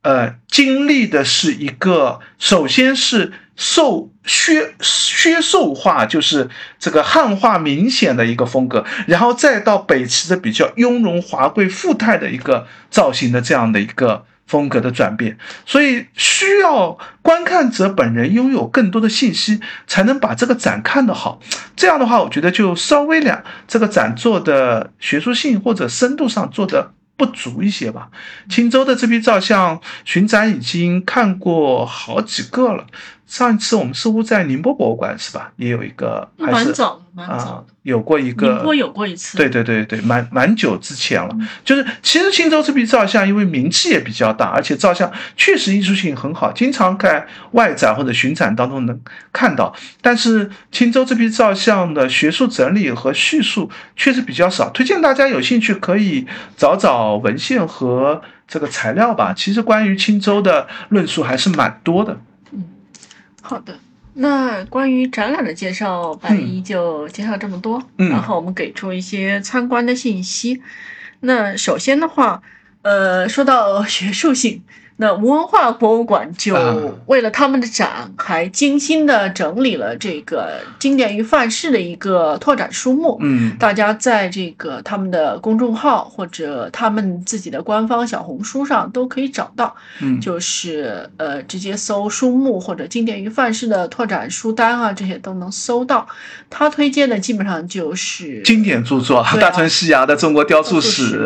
[0.01, 6.49] 呃，经历的是一个，首先是瘦削削瘦化，就是
[6.79, 14.25] 这个汉化明显的一个风格，然后再到北齐的比较雍容华贵、富态的一个造型的这样的一个。
[14.47, 21.41] 风格的转变，所以需要观看者本人拥有更多的信息，才能把这个展看得好。
[21.75, 28.09] 这样的话，我觉得就稍微两这个展做的学术性或者深度上做的不足一些吧。
[28.49, 32.87] 青州的这批照相巡展已经看过好几个了。
[33.27, 35.51] 上一次我们似乎在宁波博物馆是吧？
[35.57, 38.53] 也有一个，蛮早的，蛮早的，有过一个。
[38.53, 39.37] 宁波有过一次。
[39.37, 41.37] 对对对对，蛮蛮久之前了。
[41.65, 49.01] 就是其实青州这批照相，因为名气也比较大，而且照相确实艺术性很好，经常在外展或者巡展当中能
[49.33, 49.75] 看到。
[50.01, 56.25] 但是青州这批照相的学术整理和叙述确实比较少，推荐大家有兴趣可以
[56.57, 59.35] 找找文献和这个材料吧。
[59.37, 62.17] 其实关于青州的论述还是蛮多的。
[63.49, 63.79] 好的，
[64.15, 67.81] 那关于展览的介绍，白一就介绍这么多。
[67.99, 70.61] 嗯，然后我们给出一些参观的信息。
[71.21, 72.43] 那首先的话，
[72.83, 74.63] 呃，说到学术性，
[74.99, 83.19] 那吴文化博物馆啊就为了他们的展，还精心的整理了这个经典与范式的一个拓展书目。
[83.21, 96.07] 嗯大家在这个他们的公众号或者他们自己的官方小红书上都可以找到，嗯，就是呃直接搜书目或者经典与范式的拓展书单啊，这些都能搜到。
[96.49, 101.19] 他推荐的基本上就是经典著作，啊大川西洋的《中国雕塑史》，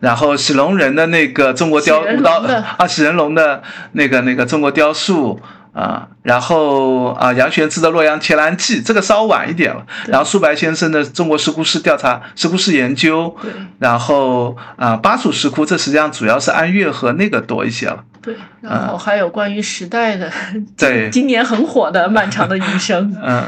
[0.00, 3.62] 然后史龙人的那个中国雕史人舞蹈龙的啊，史人龙的
[3.92, 5.40] 那个那个中国雕塑。
[5.76, 18.02] 啊，然后啊，杨玄之的《洛阳伽蓝记》这个稍晚一点了，然后苏白先生的《中国石窟式调查石窟式研究》，对然后啊，巴蜀石窟，这实际上主要是安岳和那个多一些了。
[18.22, 20.32] 对，然后还有关于时代的，
[20.78, 23.12] 对今年很火的《漫长的余生》。
[23.22, 23.44] 嗯，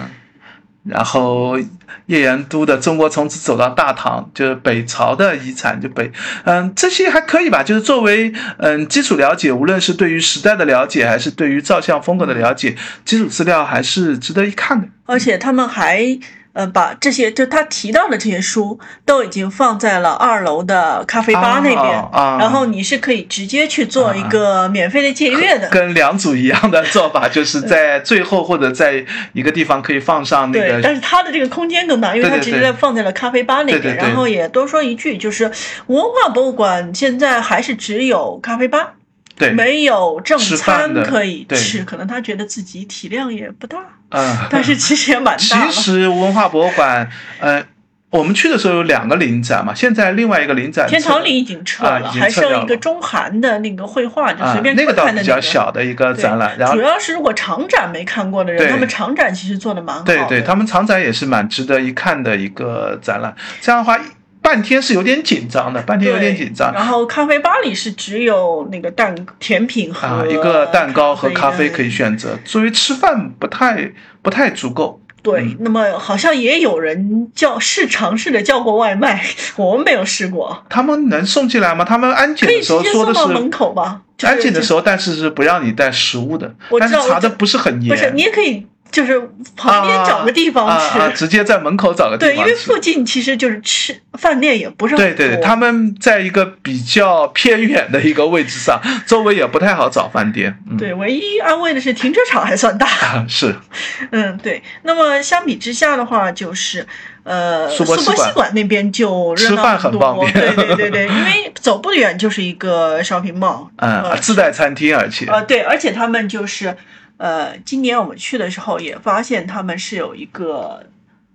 [0.88, 1.58] 然后
[2.06, 6.10] 叶延都的《中国从此走到大唐》，就是北朝的遗产，就北，
[6.44, 7.62] 嗯，这些还可以吧。
[7.62, 14.88] 就是作为嗯基础了解，无论是对于时代的了解，还是对于照相风格的了解，基础资料还是值得一看的。
[15.06, 16.18] 而且他们还
[16.52, 25.68] 呃把这些就他提到的这些书都已经放在了二楼的咖啡吧那边，啊啊然后你是可以直接去做一个免费的借阅的。
[25.68, 33.80] 跟两组一样的做法， 就是在最后或者在一个地方可以放上那对，个但是它的这个空间更大，因为它直对对对接放在了咖啡吧那边。
[33.80, 35.50] 对对对然后也多说一句，就是
[35.86, 38.94] 文化博物馆现在还是只有咖啡吧，
[39.38, 41.84] 对，没有正餐可以对吃。
[41.84, 43.78] 可能他觉得自己体量也不大，
[44.10, 45.80] 嗯， 但是其实也蛮其大其。
[45.80, 47.08] 实文化博物馆，
[47.38, 47.62] 呃，
[48.10, 55.42] 我们去的时候有两个临展嘛，现在另外一个临展天堂里已经撤啊了，还剩一个中韩的那个绘画，就啊随，便那个倒比较看看的那个。
[55.42, 60.14] 小的一个展览，然后主要是如果长展没看过的人，他们长展其实做的蛮好的。
[60.14, 63.34] 对对，他们长展也是蛮值得一看的一个展览。
[63.60, 64.00] 这样的话，
[64.48, 73.92] 半天是有点紧张的，半天有点紧张然后咖啡吧里是只有那个蛋甜品和啊，一个蛋糕和咖啡可以选择，作为吃饭不太
[74.22, 74.98] 不太足够。
[75.20, 79.22] 对，嗯那么好像也有人叫试尝试的叫过外卖，
[79.56, 80.64] 我们没有试过。
[80.70, 81.84] 他们能送进来吗？
[81.84, 84.00] 他们安检的时候说的是门口吧？
[84.16, 87.90] 就是安检的时候，但是是不让你带食物的，但是查的不是很严。
[87.90, 89.20] 不是，你也可以就是
[89.56, 90.98] 旁边找个地方吃。
[90.98, 92.76] 啊啊，直接在门口找个地对，因为附。
[92.78, 95.16] 近其实就是吃饭店也不是很多。
[95.16, 100.56] 对对对，他们在一个比较偏远的一个位置上，周围也不太好找饭店。
[100.70, 102.86] 嗯，对唯一安慰的是停车场还算大。
[102.86, 103.54] 啊，是
[104.12, 104.62] 嗯，对。
[104.82, 106.86] 那么相比之下的话，就是
[107.24, 110.00] 呃，苏波西馆那边就热闹吃饭很多。
[110.00, 113.66] 方便对对对对，因为走不远就是一个 shopping mall。
[113.76, 116.76] 嗯，呃自带餐厅，而且呃，对，而且他们就是，
[117.18, 120.86] 呃，今年我们去的时候也发现他们是有一个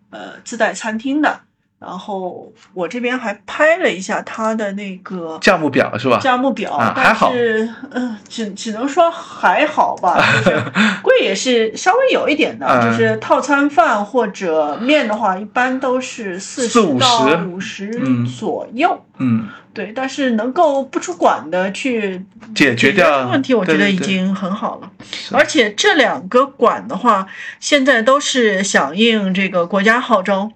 [0.10, 1.42] 呃自带餐厅的，
[1.86, 6.18] 然后我这边还拍了一下它的那个价目表是吧？
[6.20, 10.64] 价目表，还好是嗯、只只能说还好吧，就是
[11.04, 19.04] 贵也是稍微有一点的，嗯就是套餐饭或者面的话，一般都是四十五到十五十嗯左右。
[19.18, 24.90] 嗯，对，但是能够不出馆的去解决掉个问题，我觉得已经很好了。
[25.04, 27.28] 是而且这两个馆的话，
[27.60, 30.50] 现在都是响应这个国家号召，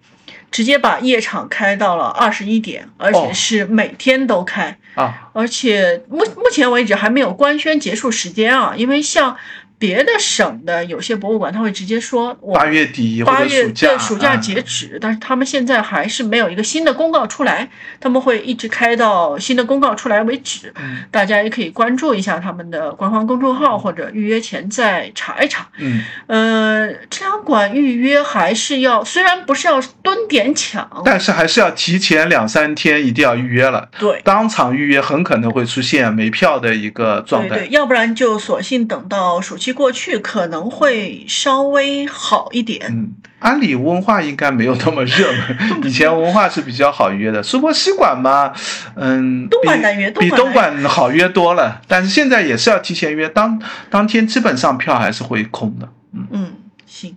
[0.58, 4.76] 直接把夜场开到了二十一点，而且哦是每天都开。
[4.96, 9.38] 啊，而且目目前为止还没有官宣结束时间啊，因为像
[9.80, 20.74] 别的省的有些博物馆，他会直接说我八月底或八月者暑假，对暑假啊截止，但是他们现在还是没有一个新的公告出来，他们会一直开到新的公告出来为止。
[20.78, 25.68] 嗯大家也可以关注一下他们的官方公众号，或者预约前再查一查。
[25.78, 34.22] 嗯，呃，这两馆预约还是要，虽然不是要蹲点抢，但是还是要提前两三天一定要预约了，对。
[34.24, 37.49] 当场预约很可能会出现没票的一个状态。
[37.49, 42.88] 对对，要不然就索性等到暑期过去，可能会稍微好一点。
[42.89, 47.41] 嗯，安里文化应该没有那么热门， 以前文化是比较好约的。
[47.44, 48.53] 苏泊西馆嘛，
[48.95, 55.89] 嗯，东莞约东比东莞好约多了，但是现在也是要提前约，当当天基本上票还是会空的。
[56.14, 56.53] 嗯，嗯，
[56.85, 57.15] 行，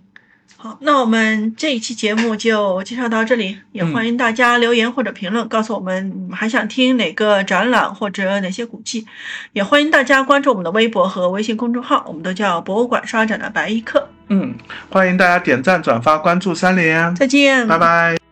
[0.61, 9.07] 好，那我们这一期节目就介绍到这里，也嗯欢迎大家留言或者评论，告诉我们还想听哪个展览或者哪些古迹，
[9.53, 14.07] 也欢迎大家关注我们的微博和微信公众号，我们都叫博物馆刷展的白衣客。
[14.27, 14.53] 嗯，
[14.91, 18.30] 欢迎大家点赞、转发、关注三连，再见，拜拜。